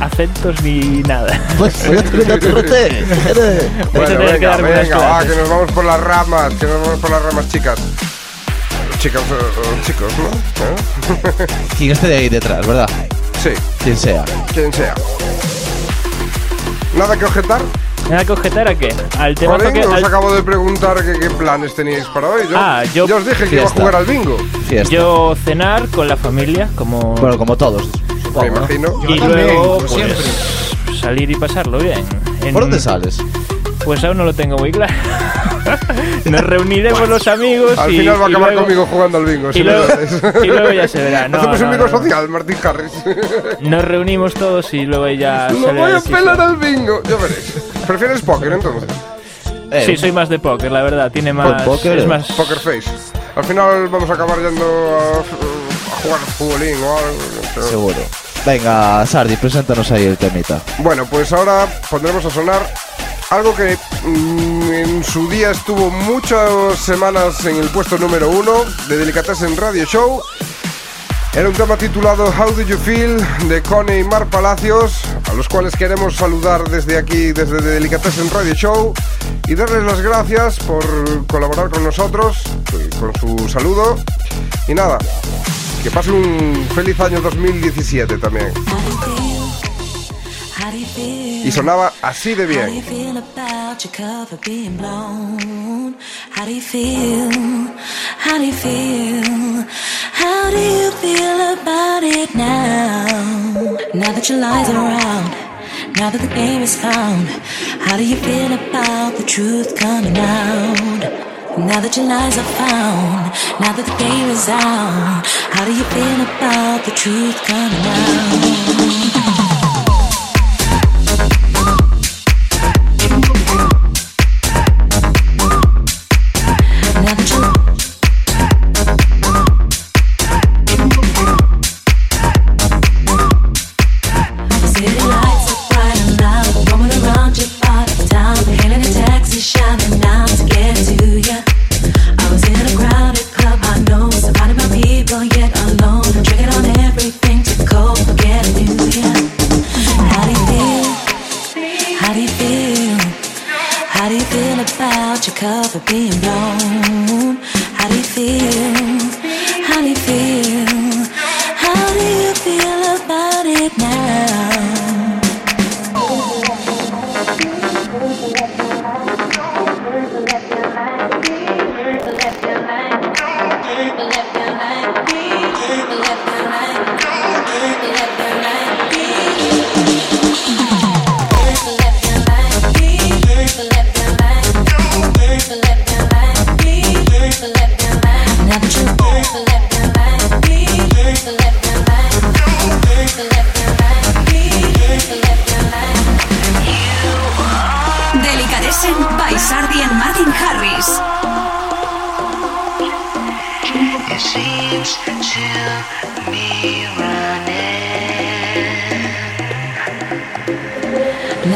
acentos 0.00 0.62
ni 0.62 1.02
nada. 1.02 1.38
Pues 1.58 1.86
voy 1.86 1.98
a 1.98 2.02
tener 2.02 2.38
que 2.40 2.48
rote. 2.48 3.04
Bueno, 3.92 4.06
tener 4.08 4.26
que 4.26 4.32
venga, 4.32 4.48
darme 4.50 4.70
venga, 4.70 4.96
va, 4.98 5.22
que 5.22 5.36
nos 5.36 5.48
vamos 5.48 5.72
por 5.72 5.84
las 5.84 6.00
ramas, 6.00 6.54
que 6.54 6.66
nos 6.66 6.80
vamos 6.80 6.98
por 7.00 7.10
las 7.10 7.22
ramas, 7.22 7.48
chicas. 7.48 7.78
Chicas, 8.98 9.22
eh, 9.22 9.34
eh, 9.34 9.80
chicos, 9.86 10.12
¿no? 10.18 10.28
¿Eh? 10.64 11.46
Quien 11.78 11.92
esté 11.92 12.08
de 12.08 12.16
ahí 12.18 12.28
detrás, 12.28 12.66
¿verdad? 12.66 12.88
Sí, 13.42 13.50
Quien 13.82 13.96
sea. 13.96 14.24
quien 14.52 14.72
sea. 14.72 14.94
¿Nada 16.96 17.16
que 17.16 17.24
objetar? 17.24 17.62
¿Nada 18.10 18.24
que 18.24 18.32
objetar 18.32 18.66
a 18.68 18.74
qué? 18.74 18.92
Al 19.18 19.34
tema 19.36 19.56
que. 19.58 19.80
os 19.86 19.94
al- 19.94 20.04
acabo 20.04 20.34
de 20.34 20.42
preguntar 20.42 20.96
qué, 21.04 21.18
qué 21.20 21.30
planes 21.30 21.74
teníais 21.74 22.04
para 22.06 22.28
hoy. 22.28 22.42
Yo, 22.50 22.56
Ah, 22.58 22.82
yo- 22.92 23.04
os 23.04 23.24
dije 23.26 23.48
que 23.48 23.54
iba 23.56 23.64
a 23.64 23.68
jugar 23.68 23.94
al 23.96 24.04
bingo. 24.04 24.36
Fiesta. 24.68 24.92
Yo 24.92 25.34
cenar 25.44 25.86
con 25.88 26.08
la 26.08 26.16
familia, 26.16 26.68
como. 26.74 27.14
Bueno, 27.14 27.38
como 27.38 27.56
todos. 27.56 27.88
Me 28.40 28.48
imagino. 28.48 28.94
y 29.08 29.14
Yo 29.14 29.20
también, 29.26 29.46
luego, 29.46 29.78
pues, 29.78 29.92
siempre. 29.92 30.16
salir 31.00 31.30
y 31.30 31.34
pasarlo 31.36 31.78
bien. 31.78 32.04
En- 32.42 32.52
¿Por 32.52 32.62
dónde 32.62 32.80
sales? 32.80 33.18
Pues 33.84 34.02
aún 34.04 34.18
no 34.18 34.24
lo 34.24 34.34
tengo 34.34 34.58
muy 34.58 34.72
claro. 34.72 34.92
Nos 36.26 36.40
reuniremos 36.42 37.08
los 37.08 37.26
amigos 37.28 37.78
Al 37.78 37.90
y, 37.92 37.98
final 38.00 38.20
va 38.20 38.24
a 38.26 38.28
acabar 38.28 38.48
luego, 38.52 38.62
conmigo 38.66 38.86
jugando 38.90 39.18
al 39.18 39.24
bingo. 39.24 39.50
y 39.54 39.62
luego- 39.62 39.84
y 40.42 40.46
luego 40.48 40.72
ya 40.72 40.86
se 40.88 40.98
verá. 41.02 41.28
No, 41.28 41.38
Hacemos 41.38 41.60
un 41.60 41.66
no, 41.66 41.70
bingo 41.72 41.86
no. 41.86 41.98
social, 41.98 42.28
Martín 42.28 42.56
Harris. 42.62 42.92
Nos 43.60 43.84
reunimos 43.84 44.34
todos 44.34 44.72
y 44.74 44.84
luego 44.84 45.08
ya 45.08 45.48
Lo 45.50 45.72
voy 45.72 45.92
a 45.92 46.00
pelar 46.00 46.40
al 46.40 46.56
bingo. 46.56 47.00
Ya 47.08 47.16
veréis. 47.16 47.54
¿Prefieres 47.90 48.22
póker 48.22 48.52
entonces? 48.52 48.88
Eh, 49.72 49.82
Sí, 49.84 49.96
soy 49.96 50.12
más 50.12 50.28
de 50.28 50.38
póker, 50.38 50.70
la 50.70 50.82
verdad. 50.84 51.10
Tiene 51.10 51.32
más. 51.32 51.62
póker, 51.62 51.98
es 51.98 52.06
más. 52.06 52.30
Poker 52.32 52.58
face. 52.60 52.88
Al 53.34 53.44
final 53.44 53.88
vamos 53.88 54.08
a 54.08 54.14
acabar 54.14 54.38
yendo 54.38 54.64
a, 54.64 55.18
a 55.18 55.96
jugar 56.02 56.20
futbolín 56.38 56.80
o 56.84 56.96
algo. 56.98 57.18
pero- 57.52 57.66
Seguro. 57.66 57.96
Venga, 58.46 59.04
Sardi, 59.06 59.34
preséntanos 59.36 59.90
ahí 59.90 60.04
el 60.04 60.16
temita. 60.16 60.60
Bueno, 60.78 61.04
pues 61.10 61.32
ahora 61.32 61.66
pondremos 61.90 62.24
a 62.24 62.30
sonar 62.30 62.62
algo 63.30 63.56
que 63.56 63.76
mm, 64.04 64.72
en 64.72 65.02
su 65.04 65.28
día 65.28 65.50
estuvo 65.50 65.90
muchas 65.90 66.78
semanas 66.78 67.44
en 67.44 67.56
el 67.56 67.66
puesto 67.70 67.98
número 67.98 68.28
uno 68.30 68.52
de 68.88 68.98
Delicatessen 68.98 69.56
Radio 69.56 69.84
Show. 69.84 70.22
Era 71.32 71.48
un 71.48 71.54
tema 71.54 71.76
titulado 71.76 72.24
How 72.26 72.52
Do 72.52 72.62
You 72.62 72.76
Feel 72.76 73.16
de 73.48 73.62
Cone 73.62 74.00
y 74.00 74.04
Mar 74.04 74.26
Palacios, 74.26 75.02
a 75.30 75.32
los 75.34 75.48
cuales 75.48 75.76
queremos 75.76 76.16
saludar 76.16 76.68
desde 76.68 76.98
aquí, 76.98 77.30
desde 77.30 77.60
Delicatessen 77.60 78.28
Radio 78.30 78.52
Show, 78.54 78.94
y 79.46 79.54
darles 79.54 79.84
las 79.84 80.00
gracias 80.00 80.58
por 80.58 80.84
colaborar 81.28 81.70
con 81.70 81.84
nosotros, 81.84 82.42
eh, 82.72 82.90
con 82.98 83.14
su 83.14 83.48
saludo. 83.48 83.96
Y 84.66 84.74
nada, 84.74 84.98
que 85.84 85.90
pase 85.92 86.10
un 86.10 86.66
feliz 86.74 86.98
año 86.98 87.20
2017 87.20 88.18
también. 88.18 88.52
Y 91.44 91.52
sonaba 91.52 91.92
así 92.02 92.34
de 92.34 92.46
bien. 92.46 92.68
Now? 102.34 103.76
Now 103.94 104.12
that 104.12 104.28
your 104.28 104.38
lies 104.38 104.68
are 104.68 104.76
around, 104.76 105.30
now 105.96 106.10
that 106.10 106.20
the 106.20 106.34
game 106.34 106.62
is 106.62 106.80
found, 106.80 107.28
how 107.80 107.96
do 107.96 108.06
you 108.06 108.16
feel 108.16 108.52
about 108.52 109.16
the 109.16 109.24
truth 109.24 109.76
coming 109.76 110.16
out? 110.16 111.00
Now 111.58 111.80
that 111.80 111.96
your 111.96 112.06
lies 112.06 112.38
are 112.38 112.50
found, 112.60 113.32
now 113.60 113.72
that 113.72 113.86
the 113.86 113.96
game 113.98 114.28
is 114.30 114.48
out, 114.48 115.26
how 115.54 115.64
do 115.64 115.72
you 115.74 115.84
feel 115.84 116.20
about 116.22 116.84
the 116.84 116.92
truth 116.92 117.36
coming 117.44 117.86
out? 117.86 119.49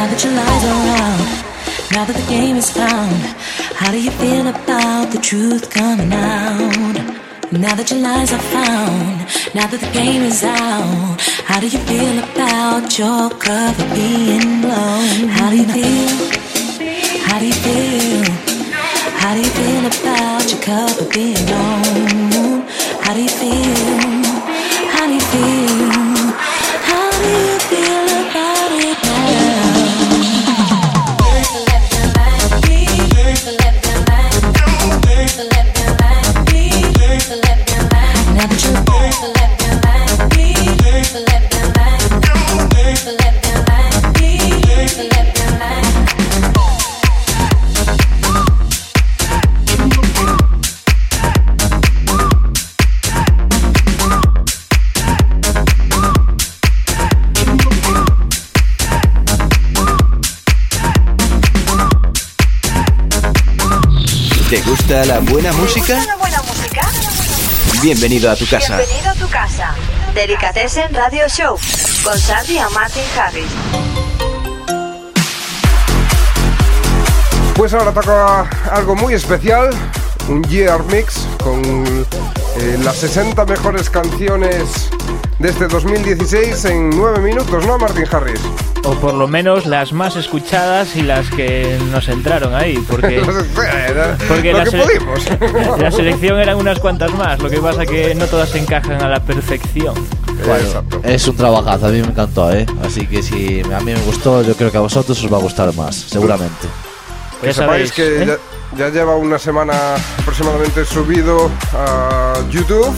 Now 0.05 0.11
that 0.11 0.23
your 0.23 0.35
lies 0.35 0.65
are 0.65 0.81
around, 0.85 1.29
now 1.93 2.05
that 2.05 2.15
the 2.15 2.29
game 2.29 2.57
is 2.57 2.71
found, 2.71 3.23
how 3.81 3.91
do 3.91 3.99
you 3.99 4.11
feel 4.11 4.47
about 4.49 5.11
the 5.11 5.19
truth 5.19 5.71
coming 5.71 6.13
out? 6.13 6.97
Now 7.51 7.75
that 7.75 7.91
your 7.91 8.01
lies 8.01 8.31
are 8.31 8.47
found, 8.53 9.25
now 9.55 9.67
that 9.67 9.81
the 9.81 9.91
game 9.99 10.21
is 10.25 10.45
out, 10.45 11.19
how 11.49 11.59
do 11.59 11.69
you 11.69 11.79
feel 11.89 12.19
about 12.23 12.99
your 12.99 13.31
cover 13.31 13.89
being 13.97 14.61
blown? 14.61 15.33
How 15.33 15.49
do 15.49 15.57
you 15.57 15.69
feel? 15.73 16.13
How 17.25 17.39
do 17.39 17.47
you 17.47 17.59
feel? 17.65 18.29
How 19.23 19.33
do 19.33 19.41
you 19.41 19.53
feel 19.57 19.85
about 19.89 20.45
your 20.53 20.61
cover 20.61 21.09
being 21.17 21.41
blown? 21.49 22.69
How 23.01 23.15
do 23.15 23.23
you 23.23 23.35
feel? 23.41 24.21
How 24.93 25.07
do 25.09 25.15
you 25.17 25.25
feel? 25.33 26.29
How 26.93 27.09
do 27.09 27.29
you 27.41 27.59
feel 27.73 28.04
gusta? 64.65 64.65
Gusta 64.85 65.05
la 65.07 65.21
buena 65.21 65.53
música? 65.53 65.99
Bienvenido 67.83 68.31
a 68.31 68.37
tu 68.37 68.47
casa. 68.47 68.77
Bienvenido 68.77 69.11
a 69.11 69.15
tu 69.15 69.29
casa. 69.29 69.75
Delicatessen 70.15 70.95
Radio 70.95 71.29
Show 71.29 71.59
con 72.03 72.19
Sandy 72.19 72.57
y 72.57 72.75
Martin 72.75 73.03
Harris. 73.17 73.94
Pues 77.57 77.73
ahora 77.73 77.93
toca 77.93 78.49
algo 78.73 78.97
muy 78.97 79.15
especial, 79.15 79.71
un 80.29 80.43
Year 80.45 80.83
Mix 80.91 81.27
con 81.43 81.63
eh, 81.65 82.79
las 82.83 82.97
60 82.97 83.45
mejores 83.47 83.89
canciones 83.89 84.91
de 85.39 85.51
este 85.51 85.69
2016 85.69 86.65
en 86.65 86.91
9 86.91 87.21
minutos, 87.21 87.65
¿no, 87.65 87.79
Martin 87.79 88.07
Harris? 88.11 88.41
O 88.85 88.95
por 88.95 89.15
lo 89.15 89.29
menos 89.29 89.67
las 89.67 89.93
más 89.93 90.17
escuchadas 90.17 90.97
y 90.97 91.03
las 91.03 91.31
que 91.31 91.79
nos 91.93 92.09
entraron 92.09 92.55
ahí, 92.55 92.77
porque, 92.91 93.21
porque 94.29 94.53
Lo 94.53 94.59
la, 94.59 94.65
que 94.65 95.83
la 95.83 95.91
selección 95.93 96.41
eran 96.41 96.57
unas 96.57 96.81
cuantas 96.81 97.15
más, 97.15 97.39
lo 97.39 97.49
que 97.49 97.59
pasa 97.59 97.87
que 97.87 98.17
no 98.17 98.27
todas 98.27 98.53
encajan 98.57 99.01
a 99.01 99.09
la 99.09 99.21
perfección. 99.21 99.95
Bueno, 100.45 100.85
es 101.05 101.27
un 101.29 101.37
trabajazo, 101.37 101.87
a 101.87 101.91
mí 101.91 102.01
me 102.01 102.09
encantó, 102.09 102.53
¿eh? 102.53 102.67
Así 102.83 103.07
que 103.07 103.23
si 103.23 103.61
a 103.61 103.79
mí 103.81 103.93
me 103.93 104.01
gustó, 104.03 104.43
yo 104.43 104.57
creo 104.57 104.73
que 104.73 104.77
a 104.77 104.81
vosotros 104.81 105.23
os 105.23 105.33
va 105.33 105.37
a 105.37 105.41
gustar 105.41 105.73
más, 105.75 105.95
seguramente. 105.95 106.69
Que 107.45 107.55
sepáis 107.55 107.93
que 107.93 108.23
¿eh? 108.23 108.27
ya, 108.27 108.87
ya 108.87 108.89
lleva 108.91 109.17
una 109.17 109.39
semana 109.39 109.75
aproximadamente 110.21 110.85
subido 110.85 111.51
a 111.73 112.35
YouTube. 112.51 112.95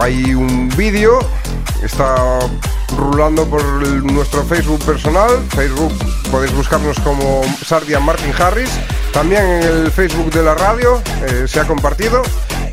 Hay 0.00 0.34
un 0.34 0.68
vídeo, 0.76 1.18
está 1.82 2.14
rulando 2.96 3.44
por 3.46 3.60
el- 3.60 4.04
nuestro 4.06 4.42
Facebook 4.44 4.82
personal. 4.84 5.30
Facebook 5.54 5.92
podéis 6.30 6.52
buscarnos 6.54 6.98
como 7.00 7.42
Sardia 7.64 8.00
Martin 8.00 8.32
Harris. 8.38 8.70
También 9.12 9.42
en 9.44 9.62
el 9.62 9.90
Facebook 9.92 10.30
de 10.32 10.42
la 10.42 10.54
radio 10.54 11.00
eh, 11.26 11.46
se 11.46 11.60
ha 11.60 11.64
compartido. 11.64 12.22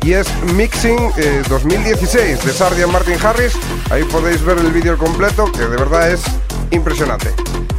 Y 0.02 0.12
es 0.12 0.26
Mixing 0.52 1.12
eh, 1.16 1.42
2016 1.48 2.44
de 2.44 2.52
Sardia 2.52 2.86
Martin 2.86 3.16
Harris. 3.24 3.54
Ahí 3.90 4.04
podéis 4.04 4.42
ver 4.44 4.58
el 4.58 4.70
vídeo 4.70 4.98
completo, 4.98 5.50
que 5.50 5.60
de 5.60 5.76
verdad 5.76 6.10
es 6.10 6.20
impresionante. 6.70 7.32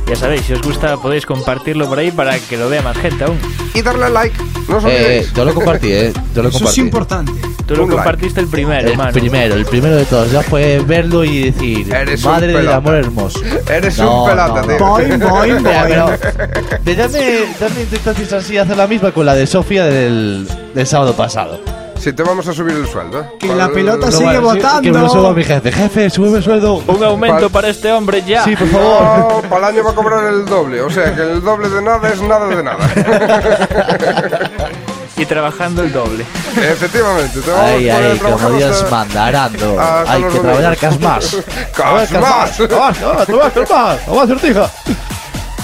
Ya 0.07 0.15
sabéis, 0.15 0.41
si 0.43 0.53
os 0.53 0.61
gusta 0.61 0.97
podéis 0.97 1.25
compartirlo 1.25 1.87
por 1.89 1.97
ahí 1.97 2.11
para 2.11 2.37
que 2.37 2.57
lo 2.57 2.69
vea 2.69 2.81
más 2.83 2.95
gente 2.97 3.23
aún. 3.23 3.39
Y 3.73 3.81
darle 3.81 4.09
like, 4.09 4.37
no 4.69 4.77
os 4.77 4.83
Eh, 4.83 4.87
olvidéis. 4.87 5.33
yo 5.33 5.45
lo 5.45 5.53
compartí, 5.53 5.91
¿eh? 5.91 6.13
Yo 6.35 6.43
lo 6.43 6.51
compartí. 6.51 6.81
importante. 6.81 7.31
Tú 7.65 7.75
lo 7.75 7.83
Un 7.85 7.89
like. 7.89 7.95
compartiste 8.03 8.39
el 8.41 8.47
primero, 8.47 8.87
El 8.91 8.95
mano. 8.97 9.11
primero, 9.11 9.55
el 9.55 9.65
primero 9.65 9.95
de 9.95 10.05
todos. 10.05 10.31
Ya 10.31 10.43
fue 10.43 10.79
verlo 10.85 11.23
y 11.23 11.49
decir, 11.51 11.91
Eres 11.91 12.23
un 12.23 12.31
madre 12.31 12.53
del 12.53 12.69
amor 12.69 12.93
hermoso. 12.95 13.39
Eres 13.67 13.97
No, 13.97 14.23
un 14.25 14.29
pelota, 14.29 14.61
no, 14.61 14.67
tío. 14.67 14.77
no. 14.77 14.87
Boing, 14.89 15.19
boing, 15.19 15.63
Mira, 15.63 15.81
boing. 15.81 15.89
pero 15.89 16.79
de 16.83 16.95
dame, 16.95 17.39
dame 17.59 17.81
intentasteis 17.81 18.33
así 18.33 18.57
hacer 18.59 18.77
la 18.77 18.85
misma 18.85 19.11
con 19.11 19.25
la 19.25 19.33
de 19.33 19.47
Sofía 19.47 19.85
del, 19.85 20.47
del 20.75 20.85
sábado 20.85 21.13
pasado. 21.15 21.59
Si 21.99 22.13
te 22.13 22.21
vamos 22.23 22.47
a 22.47 22.53
subir 22.53 22.75
el 22.75 22.87
sueldo. 22.87 23.19
¿eh? 23.21 23.25
Que 23.39 23.47
la 23.55 23.67
pelota 23.69 24.05
No, 24.07 24.11
sigue 24.11 24.25
vale, 24.25 24.37
sí, 24.39 24.43
votando. 24.43 24.81
Que 24.81 24.91
me 24.91 24.99
lo 24.99 25.09
suba 25.09 25.33
mi 25.33 25.43
jefe. 25.43 25.71
Jefe, 25.71 26.09
súbeme 26.09 26.37
el 26.37 26.43
sueldo. 26.43 26.83
Un 26.87 27.03
aumento 27.03 27.49
para 27.49 27.69
este 27.69 27.91
hombre 27.91 28.21
ya. 28.21 28.43
Sí, 28.43 28.55
por 28.55 28.67
favor. 28.67 29.01
No, 29.43 29.49
para 29.49 29.69
el 29.69 29.75
año 29.75 29.83
va 29.85 29.91
a 29.91 29.95
cobrar 29.95 30.23
el 30.25 30.45
doble. 30.45 30.81
O 30.81 30.89
sea 30.91 31.15
que 31.15 31.21
el 31.21 31.41
doble 31.43 31.69
de 31.69 31.81
nada 31.81 32.07
es 32.09 32.21
nada 32.21 32.47
de 32.47 32.63
nada. 32.63 32.77
Y 35.17 35.25
trabajando 35.25 35.81
el 35.81 35.93
doble. 35.93 36.25
Efectivamente, 36.57 37.39
te 37.39 37.49
vamos 37.49 37.65
Ay, 37.65 37.89
a 37.89 37.93
poner 37.95 38.09
a 38.09 38.11
ay, 38.11 38.19
trabajar 38.19 38.47
como 38.47 38.57
Dios 38.57 38.71
hasta- 38.71 38.89
manda, 38.89 39.25
arando. 39.27 39.77
Hay 40.07 40.23
que 40.23 40.39
trabajar 40.39 40.77
cas 40.77 40.99
más. 40.99 41.37
Cas 41.73 42.11
más. 42.11 42.59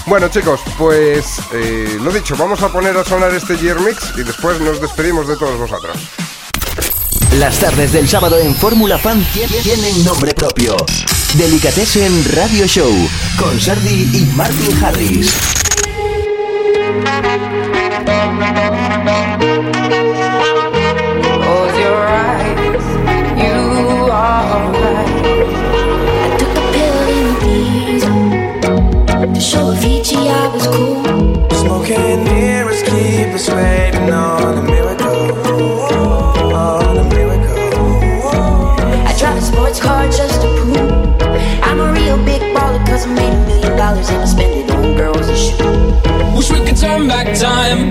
Bueno 0.05 0.27
chicos, 0.29 0.59
pues 0.77 1.25
eh, 1.53 1.97
lo 2.01 2.11
dicho, 2.11 2.35
vamos 2.35 2.61
a 2.63 2.69
poner 2.69 2.97
a 2.97 3.03
sonar 3.03 3.33
este 3.33 3.57
Year 3.57 3.79
Mix 3.79 4.11
y 4.17 4.23
después 4.23 4.59
nos 4.59 4.81
despedimos 4.81 5.27
de 5.27 5.37
todos 5.37 5.57
vosotros. 5.57 5.95
Las 7.37 7.59
tardes 7.59 7.93
del 7.93 8.09
sábado 8.09 8.37
en 8.39 8.53
Fórmula 8.55 8.97
Fan 8.97 9.23
tie- 9.33 9.61
tienen 9.63 10.03
nombre 10.03 10.33
propio. 10.33 10.75
Delicatessen 11.35 12.25
Radio 12.35 12.65
Show 12.67 12.91
con 13.39 13.59
Sardi 13.59 14.09
y 14.13 14.25
Martin 14.35 14.83
Harris. 14.83 15.31
Close 20.41 21.75
your 21.79 22.01
eyes, 22.07 22.85
you 23.41 24.09
are 24.11 24.71
right. 24.71 25.80
Show 29.41 29.73
Avicii 29.73 30.29
I 30.29 30.47
was 30.53 30.67
cool. 30.67 31.01
Smoking 31.61 32.23
mirrors 32.25 32.83
keep 32.83 33.33
us 33.33 33.49
waiting 33.49 34.11
on 34.11 34.57
a 34.59 34.61
miracle. 34.61 35.31
On 36.53 36.97
a 36.97 37.03
miracle. 37.09 37.57
I 39.09 39.15
drive 39.17 39.37
a 39.37 39.41
sports 39.41 39.79
car 39.79 40.05
just 40.05 40.41
to 40.41 40.47
prove 40.61 40.91
I'm 41.63 41.79
a 41.79 41.91
real 41.91 42.17
big 42.23 42.41
baller 42.53 42.85
cause 42.85 43.05
I 43.07 43.13
made 43.13 43.33
a 43.33 43.47
million 43.47 43.77
dollars 43.77 44.09
and 44.09 44.21
I 44.21 44.25
spend 44.25 44.53
it 44.61 44.71
on 44.71 44.95
girls 44.95 45.27
and 45.27 45.37
shoes. 45.37 46.37
Wish 46.37 46.51
we 46.51 46.63
could 46.65 46.77
turn 46.77 47.07
back 47.07 47.27
time 47.37 47.81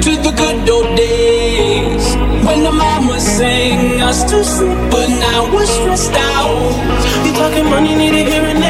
to 0.00 0.10
the 0.24 0.32
good 0.40 0.70
old 0.70 0.96
days 0.96 2.16
when 2.46 2.62
the 2.64 2.72
mama 2.72 3.20
sang 3.20 4.00
us 4.00 4.24
to 4.30 4.42
sleep, 4.42 4.78
but 4.90 5.08
now 5.08 5.52
we're 5.52 5.66
stressed 5.66 6.12
out. 6.12 7.26
You 7.26 7.32
talking 7.34 7.66
money, 7.66 7.94
need 7.94 8.14
a 8.14 8.24
hearing 8.30 8.60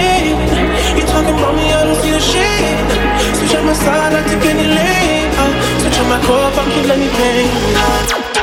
silent, 3.77 4.27
you 4.31 4.39
any 4.51 4.66
leave. 4.66 5.33
Switch 5.81 5.99
on 6.01 6.09
my 6.09 6.20
core, 6.27 6.51
fucking 6.53 6.89
let 6.89 6.99
any 6.99 7.09
pain. 7.09 8.36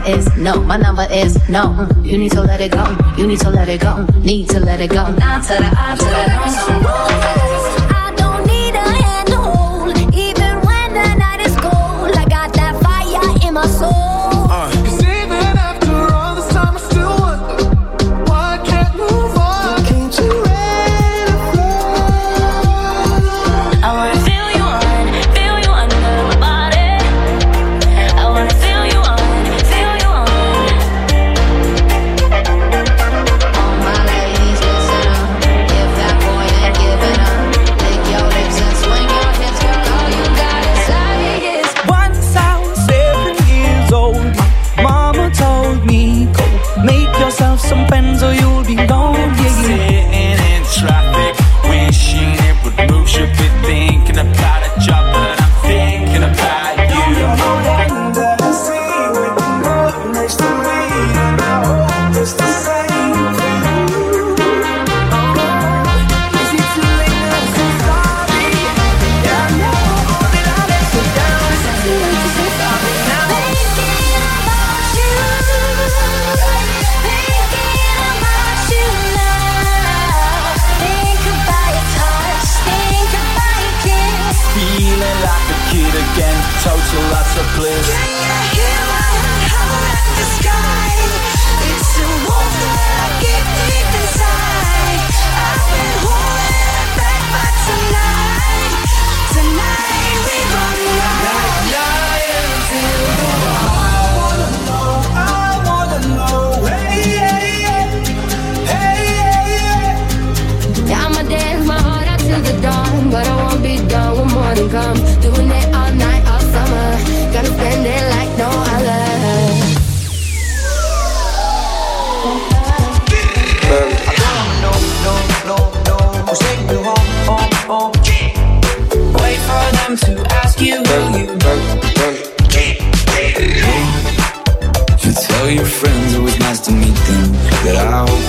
is 0.00 0.26
no. 0.36 0.62
My 0.62 0.76
number 0.76 1.06
is 1.10 1.36
no. 1.48 1.88
You 2.02 2.16
need 2.18 2.32
to 2.32 2.40
let 2.40 2.60
it 2.60 2.72
go. 2.72 2.84
You 3.18 3.26
need 3.26 3.40
to 3.40 3.50
let 3.50 3.68
it 3.68 3.80
go. 3.80 4.06
Need 4.20 4.48
to 4.50 4.60
let 4.60 4.80
it 4.80 4.90
go. 4.90 5.10
Now 5.12 5.40
to 5.40 5.48
the 5.48 5.70
eye, 5.76 5.96
to 5.96 6.04
the 6.04 7.26
nose. 7.26 7.31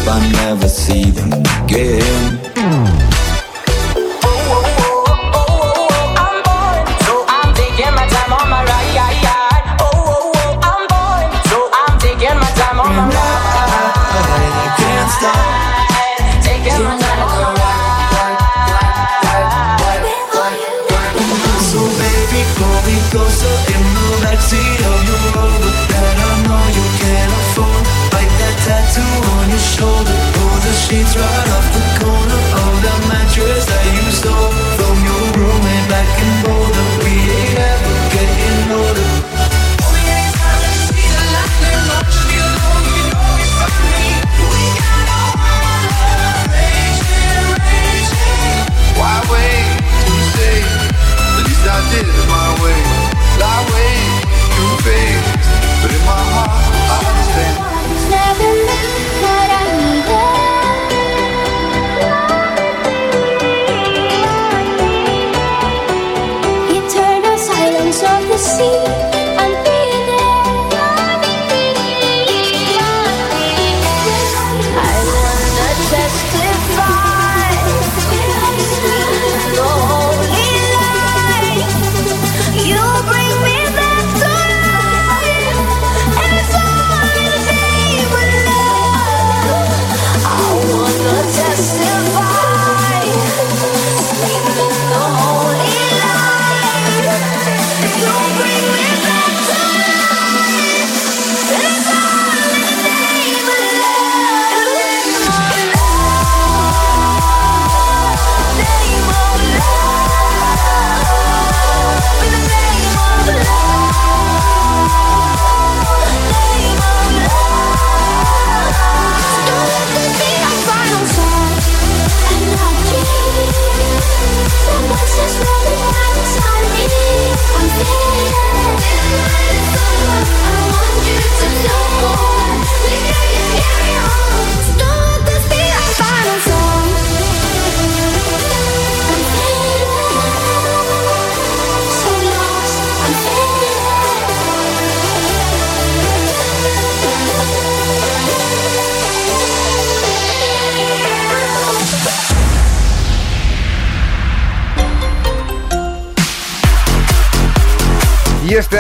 I 0.06 0.32
never 0.34 0.68
see 0.68 1.12
them 1.12 1.32
again. 1.64 3.03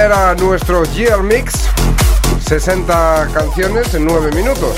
era 0.03 0.35
nuestro 0.35 0.83
Year 0.83 1.23
Mix, 1.23 1.53
60 2.45 3.29
canciones 3.33 3.93
en 3.93 4.05
9 4.05 4.31
minutos. 4.35 4.75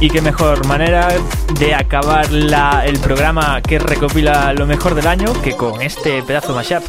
Y 0.00 0.08
qué 0.08 0.22
mejor 0.22 0.66
manera 0.66 1.08
de 1.58 1.74
acabar 1.74 2.32
la, 2.32 2.86
el 2.86 2.98
programa 2.98 3.60
que 3.60 3.78
recopila 3.78 4.54
lo 4.54 4.66
mejor 4.66 4.94
del 4.94 5.06
año 5.06 5.34
que 5.42 5.54
con 5.54 5.82
este 5.82 6.22
pedazo 6.22 6.48
de 6.48 6.54
mashup. 6.54 6.82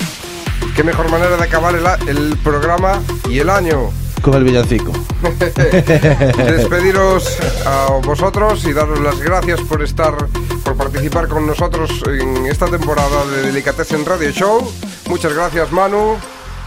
Qué 0.77 0.84
mejor 0.84 1.11
manera 1.11 1.36
de 1.36 1.43
acabar 1.43 1.75
el, 1.75 1.86
el 2.07 2.38
programa 2.38 3.01
y 3.29 3.39
el 3.39 3.49
año. 3.49 3.89
Con 4.21 4.36
el 4.36 4.45
villancico. 4.45 4.93
Despediros 6.38 7.38
a 7.65 7.99
vosotros 8.01 8.63
y 8.63 8.71
daros 8.71 9.01
las 9.01 9.19
gracias 9.19 9.59
por 9.59 9.84
estar, 9.84 10.15
por 10.63 10.77
participar 10.77 11.27
con 11.27 11.45
nosotros 11.45 12.01
en 12.07 12.45
esta 12.45 12.67
temporada 12.67 13.25
de 13.25 13.41
Delicatessen 13.41 14.05
Radio 14.05 14.31
Show. 14.31 14.71
Muchas 15.09 15.34
gracias, 15.34 15.69
Manu. 15.73 16.15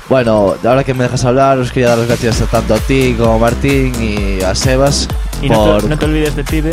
Bueno, 0.08 0.54
ahora 0.64 0.84
que 0.84 0.94
me 0.94 1.04
dejas 1.04 1.24
hablar, 1.24 1.58
os 1.58 1.72
quería 1.72 1.88
dar 1.90 1.98
las 1.98 2.06
gracias 2.06 2.36
tanto 2.50 2.74
a 2.74 2.78
ti 2.78 3.14
como 3.18 3.34
a 3.34 3.38
Martín 3.38 3.92
y 4.00 4.40
a 4.42 4.54
Sebas 4.54 5.08
Y 5.42 5.48
no 5.48 5.56
por... 5.64 5.82
te, 5.82 5.88
no 5.88 5.98
te 5.98 6.04
olvides 6.04 6.36
de 6.36 6.44
Pibe. 6.44 6.70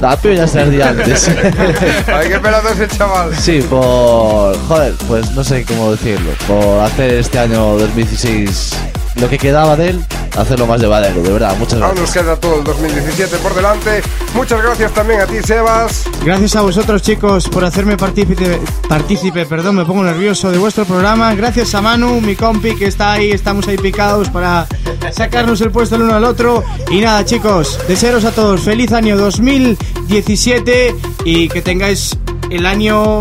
Ah, 0.00 0.16
pero 0.22 0.34
ya 0.34 0.46
se 0.46 0.62
el 0.62 0.70
día 0.70 0.90
antes. 0.90 1.28
Ay, 2.06 2.28
qué 2.28 2.38
pelado 2.38 2.68
ese 2.68 2.86
chaval. 2.86 3.34
Sí, 3.36 3.60
por. 3.68 4.56
Joder, 4.68 4.94
pues 5.08 5.32
no 5.32 5.42
sé 5.42 5.64
cómo 5.64 5.90
decirlo. 5.90 6.30
Por 6.46 6.80
hacer 6.84 7.14
este 7.14 7.40
año 7.40 7.76
2016 7.78 8.76
lo 9.16 9.28
que 9.28 9.38
quedaba 9.38 9.76
de 9.76 9.90
él, 9.90 10.04
hacerlo 10.36 10.66
más 10.66 10.80
llevadero, 10.80 11.22
de 11.22 11.32
verdad. 11.32 11.56
Muchas 11.58 11.80
Aún 11.80 11.94
nos 11.94 12.12
gracias. 12.12 12.24
queda 12.24 12.36
todo 12.36 12.58
el 12.58 12.64
2017 12.64 13.36
por 13.38 13.54
delante. 13.54 14.02
Muchas 14.34 14.62
gracias 14.62 14.92
también 14.92 15.20
a 15.20 15.26
ti, 15.26 15.36
Sebas. 15.44 16.04
Gracias 16.24 16.56
a 16.56 16.62
vosotros 16.62 17.02
chicos 17.02 17.48
por 17.48 17.64
hacerme 17.64 17.96
partícipe, 17.96 18.60
partícipe, 18.88 19.46
perdón, 19.46 19.76
me 19.76 19.84
pongo 19.84 20.04
nervioso 20.04 20.50
de 20.50 20.58
vuestro 20.58 20.84
programa. 20.84 21.34
Gracias 21.34 21.74
a 21.74 21.80
Manu, 21.80 22.20
mi 22.20 22.36
compi 22.36 22.74
que 22.76 22.86
está 22.86 23.12
ahí, 23.12 23.30
estamos 23.32 23.66
ahí 23.68 23.76
picados 23.78 24.28
para 24.28 24.66
sacarnos 25.12 25.60
el 25.60 25.70
puesto 25.70 25.96
el 25.96 26.02
uno 26.02 26.14
al 26.14 26.24
otro. 26.24 26.62
Y 26.90 27.00
nada 27.00 27.24
chicos, 27.24 27.78
desearos 27.88 28.24
a 28.24 28.30
todos 28.32 28.60
feliz 28.60 28.92
año 28.92 29.16
2017 29.16 30.94
y 31.24 31.48
que 31.48 31.62
tengáis 31.62 32.16
el 32.50 32.66
año 32.66 33.18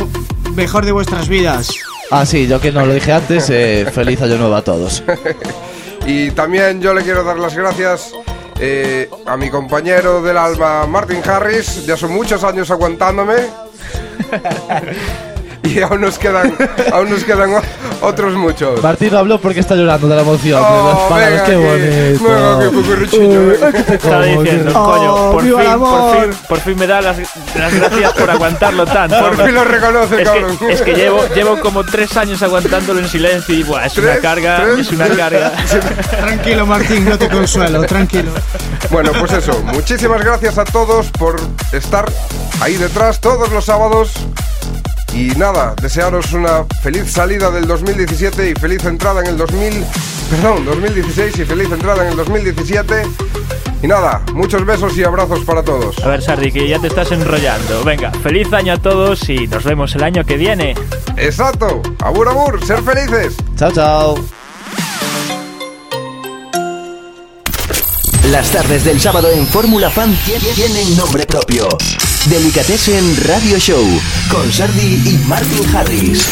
mejor 0.55 0.85
de 0.85 0.91
vuestras 0.91 1.27
vidas. 1.27 1.69
Ah, 2.09 2.25
sí, 2.25 2.47
yo 2.47 2.61
que 2.61 2.71
no 2.71 2.85
lo 2.85 2.93
dije 2.93 3.11
antes, 3.11 3.49
eh, 3.49 3.85
feliz 3.93 4.21
año 4.21 4.37
nuevo 4.37 4.55
a 4.55 4.61
todos. 4.61 5.03
Y 6.07 6.31
también 6.31 6.81
yo 6.81 6.93
le 6.93 7.03
quiero 7.03 7.21
dar 7.23 7.37
las 7.37 7.53
gracias 7.53 8.13
eh, 8.61 9.09
a 9.25 9.35
mi 9.35 9.49
compañero 9.49 10.21
del 10.21 10.37
alma, 10.37 10.87
Martin 10.87 11.21
Harris. 11.23 11.85
Ya 11.85 11.97
son 11.97 12.13
muchos 12.13 12.45
años 12.45 12.71
aguantándome. 12.71 13.35
y 15.67 15.81
aún 15.81 16.01
nos 16.01 16.17
quedan, 16.19 16.55
aún 16.91 17.09
nos 17.09 17.23
quedan 17.23 17.51
otros 18.01 18.33
muchos. 18.35 18.81
Martín 18.81 19.11
no 19.11 19.19
habló 19.19 19.39
porque 19.41 19.59
está 19.59 19.75
llorando 19.75 20.07
de 20.07 20.15
la 20.15 20.21
emoción. 20.21 20.61
de 20.61 20.67
Oh, 20.67 20.87
las 20.93 21.09
palabras, 21.09 21.31
venga 21.31 21.45
qué 21.45 21.55
bonito. 21.55 22.23
Venga 22.23 22.57
Uy, 22.57 23.99
como, 23.99 24.21
diciendo, 24.31 24.65
que- 24.65 24.73
coño, 24.73 25.15
Oh, 25.15 25.31
por 25.31 25.43
fin, 25.43 25.53
por 25.79 26.21
fin, 26.21 26.39
por 26.47 26.59
fin 26.59 26.77
me 26.79 26.87
da 26.87 27.01
las, 27.01 27.17
las 27.55 27.73
gracias 27.73 28.13
por 28.13 28.29
aguantarlo 28.29 28.85
tanto. 28.85 29.19
Por 29.19 29.45
fin 29.45 29.53
lo 29.55 29.63
reconoce, 29.63 30.21
es 30.21 30.27
cabrón. 30.29 30.57
Que, 30.57 30.71
es 30.73 30.81
que 30.81 30.93
llevo, 30.93 31.21
llevo 31.35 31.59
como 31.59 31.83
tres 31.83 32.15
años 32.17 32.41
aguantándolo 32.43 32.99
en 32.99 33.07
silencio 33.09 33.55
y 33.55 33.63
buah, 33.63 33.85
es 33.85 33.97
una 33.97 34.17
carga, 34.17 34.57
¿Tres? 34.63 34.79
es 34.79 34.91
una 34.91 35.07
carga. 35.09 35.51
Tranquilo 36.09 36.65
Martín, 36.65 37.05
no 37.05 37.17
te 37.17 37.27
consuelo, 37.29 37.81
tranquilo. 37.83 38.31
Bueno, 38.91 39.11
pues 39.19 39.33
eso, 39.33 39.61
muchísimas 39.73 40.23
gracias 40.23 40.57
a 40.57 40.65
todos 40.65 41.07
por 41.11 41.35
estar 41.71 42.05
ahí 42.61 42.75
detrás 42.75 43.19
todos 43.19 43.51
los 43.51 43.65
sábados. 43.65 44.11
Y 45.13 45.29
nada, 45.37 45.73
desearos 45.81 46.31
una 46.33 46.63
feliz 46.83 47.11
salida 47.11 47.49
del 47.49 47.65
2017 47.67 48.51
y 48.51 48.53
feliz 48.53 48.85
entrada 48.85 49.21
en 49.21 49.27
el 49.27 49.37
2000, 49.37 49.83
perdón, 50.29 50.65
2016 50.65 51.39
y 51.39 51.45
feliz 51.45 51.71
entrada 51.71 52.03
en 52.05 52.11
el 52.11 52.17
2017. 52.17 53.03
Y 53.81 53.87
nada, 53.87 54.21
muchos 54.33 54.65
besos 54.65 54.95
y 54.97 55.03
abrazos 55.03 55.39
para 55.41 55.63
todos. 55.63 55.97
A 56.03 56.07
ver, 56.07 56.21
Sardi, 56.21 56.51
que 56.51 56.67
ya 56.67 56.79
te 56.79 56.87
estás 56.87 57.11
enrollando. 57.11 57.83
Venga, 57.83 58.11
feliz 58.23 58.51
año 58.53 58.73
a 58.73 58.77
todos 58.77 59.27
y 59.29 59.47
nos 59.47 59.63
vemos 59.63 59.95
el 59.95 60.03
año 60.03 60.23
que 60.23 60.35
viene. 60.37 60.75
Exacto, 61.15 61.81
abur 61.99 62.27
abur, 62.29 62.63
ser 62.65 62.81
felices. 62.83 63.35
Chao, 63.57 63.71
chao. 63.71 64.15
Las 68.31 68.49
tardes 68.51 68.83
del 68.83 68.99
sábado 68.99 69.29
en 69.31 69.47
Fórmula 69.47 69.89
Fan 69.89 70.11
tie- 70.25 70.53
tienen 70.53 70.97
nombre 70.97 71.25
propio. 71.25 71.69
Delicatessen 72.29 73.15
Radio 73.25 73.57
Show 73.57 73.85
con 74.29 74.51
Sardi 74.51 75.01
y 75.05 75.17
Martin 75.27 75.75
Harris. 75.75 76.27